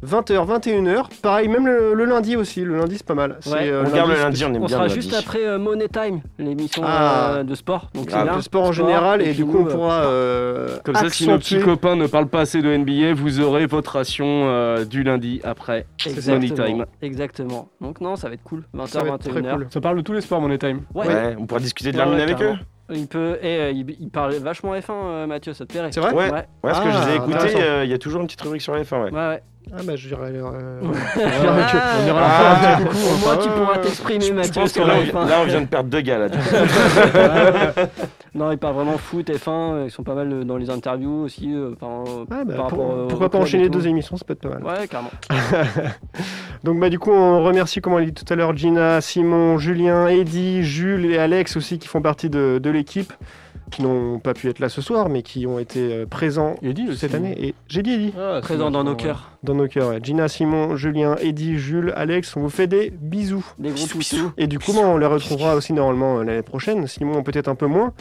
[0.03, 1.05] 20h, 21h.
[1.21, 2.61] Pareil, même le, le lundi aussi.
[2.61, 3.37] Le lundi, c'est pas mal.
[3.47, 5.23] Ouais, euh, on garde le lundi, on aime On bien sera le juste lundi.
[5.25, 7.35] après euh, Money Time, l'émission Ah.
[7.37, 7.89] euh, de sport.
[7.93, 8.35] Donc Ah, bien.
[8.35, 10.03] Le sport en général, et, du coup, nous, on pourra.
[10.03, 13.65] euh, Comme ça, si nos petits copains ne parlent pas assez de NBA, vous aurez
[13.65, 16.15] votre ration euh, du lundi après Money
[16.45, 16.65] Exactement.
[16.65, 16.85] Time.
[17.01, 17.69] Exactement.
[17.81, 18.63] Donc non, ça va être cool.
[18.75, 19.53] 20h, Ça va être très 21h.
[19.55, 19.67] cool.
[19.69, 20.81] Ça parle de tous les sports, Money Time.
[20.93, 21.07] Ouais.
[21.07, 22.53] Ouais, on pourra discuter de ouais, avec eux.
[22.91, 23.39] Il peut.
[23.41, 26.25] Et euh, il, il parle vachement F1, euh, Mathieu, ça te plairait C'est vrai Ouais.
[26.25, 26.31] Ouais.
[26.31, 28.41] Ouais, parce que je les ai Ah, écoutés, euh, il y a toujours une petite
[28.41, 29.11] rubrique sur la F1, ouais.
[29.11, 29.41] Ouais, ouais.
[29.73, 30.29] Ah, bah, je dirais.
[30.31, 30.85] euh, Ah,
[31.17, 33.17] On ira Ah, leur faire un petit coucou.
[33.25, 35.29] Moins, tu pourras t'exprimer, Je Mathieu, pense que sur là, la on vient, F1.
[35.29, 36.27] là, on vient de perdre deux gars là.
[38.35, 41.53] Non, ils parlent vraiment foot, F1, ils sont pas mal euh, dans les interviews aussi.
[41.53, 44.17] euh, enfin, euh, Ah, bah, par pour- rapport, euh, au pourquoi pas enchaîner deux émissions,
[44.17, 44.63] ça peut être pas mal.
[44.63, 45.09] Ouais, carrément.
[46.63, 49.57] Donc bah du coup on remercie comme on l'a dit tout à l'heure Gina, Simon,
[49.57, 53.13] Julien, Eddy, Jules et Alex aussi qui font partie de, de l'équipe,
[53.71, 56.55] qui n'ont pas pu être là ce soir mais qui ont été euh, présents
[56.95, 57.35] cette année.
[57.39, 59.29] Et j'ai dit Eddy Ah, Présent dans nos cœurs.
[59.45, 60.03] Dans nos cœurs.
[60.03, 63.45] Gina, Simon, Julien, Eddy, Jules, Alex, on vous fait des bisous.
[63.59, 64.31] Des gros toutous.
[64.37, 66.87] Et du coup, bah, on les retrouvera aussi normalement euh, l'année prochaine.
[66.87, 67.93] Simon, peut-être un peu moins.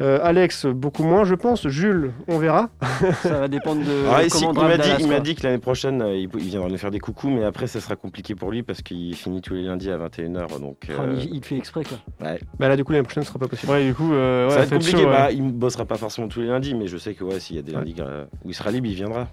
[0.00, 1.66] Euh, Alex, beaucoup moins, je pense.
[1.68, 2.70] Jules, on verra.
[3.22, 6.16] Ça va dépendre de Ah, et si, il m'a dit, il que l'année prochaine, euh,
[6.16, 8.82] il, il viendra nous faire des coucous, mais après, ça sera compliqué pour lui parce
[8.82, 10.60] qu'il finit tous les lundis à 21h.
[10.60, 11.98] Donc, euh, il, il fait exprès quoi.
[12.20, 12.38] ouais.
[12.58, 13.72] Bah là, du coup, l'année prochaine, ce sera pas possible.
[13.72, 14.98] Ouais, du coup, euh, ça ouais, va être compliqué.
[14.98, 15.12] chaud, ouais.
[15.12, 17.58] bah, il bossera pas forcément tous les lundis, mais je sais que ouais, s'il y
[17.58, 17.96] a des lundis
[18.44, 19.28] où il sera libre, il viendra.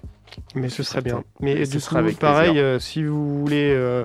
[0.54, 1.22] Mais ce serait bien.
[1.40, 4.04] Mais Ce du sera coup, avec pareil, euh, si vous voulez, euh,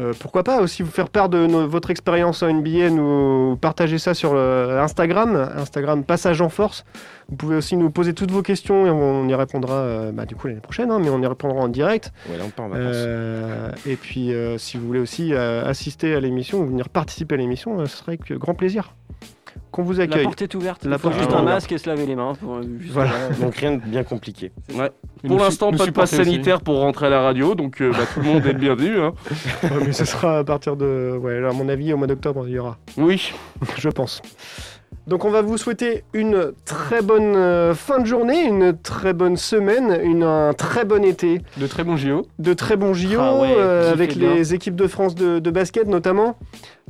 [0.00, 3.98] euh, pourquoi pas aussi vous faire part de no- votre expérience en NBA, nous partager
[3.98, 6.84] ça sur le Instagram, Instagram Passage en Force.
[7.28, 10.48] Vous pouvez aussi nous poser toutes vos questions et on y répondra bah, du coup
[10.48, 12.12] l'année prochaine, hein, mais on y répondra en direct.
[12.30, 13.76] Ouais, là, on part en vacances.
[13.86, 17.96] Et puis, si vous voulez aussi assister à l'émission ou venir participer à l'émission, ce
[17.96, 18.94] serait avec grand plaisir
[19.70, 20.24] qu'on vous La accueille.
[20.24, 20.84] porte est ouverte.
[20.84, 22.34] La porte juste est un masque et se laver les mains.
[22.34, 23.10] Pour, euh, juste Voilà.
[23.40, 24.52] Donc rien de bien compliqué.
[24.74, 24.90] Ouais.
[25.26, 26.24] Pour l'instant, pas de passe aussi.
[26.24, 28.98] sanitaire pour rentrer à la radio, donc euh, bah, tout le monde est le bienvenu.
[29.00, 29.12] hein.
[29.62, 32.54] Ouais, mais ce sera à partir de, ouais, à mon avis, au mois d'octobre, il
[32.54, 32.78] y aura.
[32.96, 33.32] Oui.
[33.76, 34.22] je pense.
[35.06, 39.36] Donc on va vous souhaiter une très bonne euh, fin de journée, une très bonne
[39.36, 42.26] semaine, une, un très bon été, De très bons JO.
[42.38, 44.34] de très bons JO Ah ouais, euh, avec bien.
[44.34, 46.36] les équipes de France de, de basket notamment.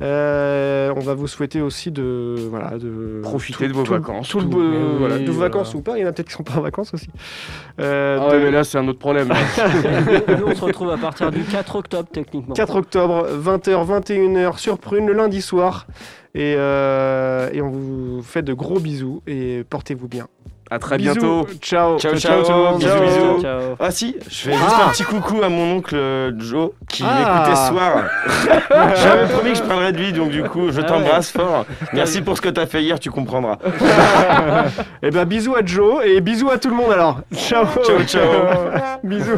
[0.01, 4.29] Euh, on va vous souhaiter aussi de voilà de Profiter tout- de vos tout- vacances,
[4.29, 4.59] tout beau-
[4.99, 5.49] voilà, de vos voilà.
[5.49, 5.97] vacances ou pas.
[5.97, 7.07] Il y en a peut-être qui sont pas en vacances aussi.
[7.79, 9.29] Euh, Ah de- ouais, mais là, c'est un autre problème.
[10.27, 12.53] Nous, on se retrouve à partir du 4 octobre techniquement.
[12.55, 15.87] 4 octobre, 20h, 21h sur Prune le lundi soir.
[16.33, 20.27] Et, euh, et on vous fait de gros bisous et portez-vous bien.
[20.73, 21.11] À très Bisous.
[21.15, 21.47] bientôt.
[21.61, 21.99] Ciao.
[21.99, 22.79] Ciao, ciao, le monde.
[22.79, 23.01] bisous, Ciao.
[23.03, 23.41] bisous.
[23.41, 23.59] Ciao.
[23.77, 24.85] Ah si, je fais juste Ah.
[24.87, 27.19] un petit coucou à mon oncle euh, Joe qui Ah.
[27.19, 28.95] m'écoutait ce soir.
[29.03, 31.65] J'avais promis que je parlerais de lui, donc du coup, je Ah t'embrasse fort.
[31.91, 33.57] Merci pour ce que t'as fait hier, tu comprendras.
[35.03, 37.19] Et ben bisous à Joe et bisous à tout le monde alors.
[37.35, 37.65] Ciao.
[37.83, 38.23] Ciao, ciao.
[39.03, 39.31] bisous.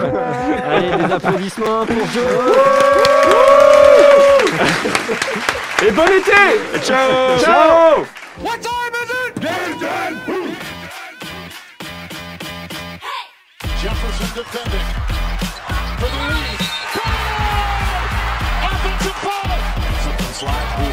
[0.69, 3.62] Allez, des applaudissements pour Joe.
[5.85, 6.81] Et bon été.
[6.83, 7.39] Ciao.
[7.39, 8.05] Ciao.
[8.39, 9.39] What time is it?
[9.39, 10.15] Game time.
[13.81, 14.87] Jefferson defending
[15.99, 16.59] for the lead.
[16.93, 17.29] Good!
[18.63, 19.59] Offensive foul.
[20.33, 20.69] Slide.
[20.79, 20.92] Rudy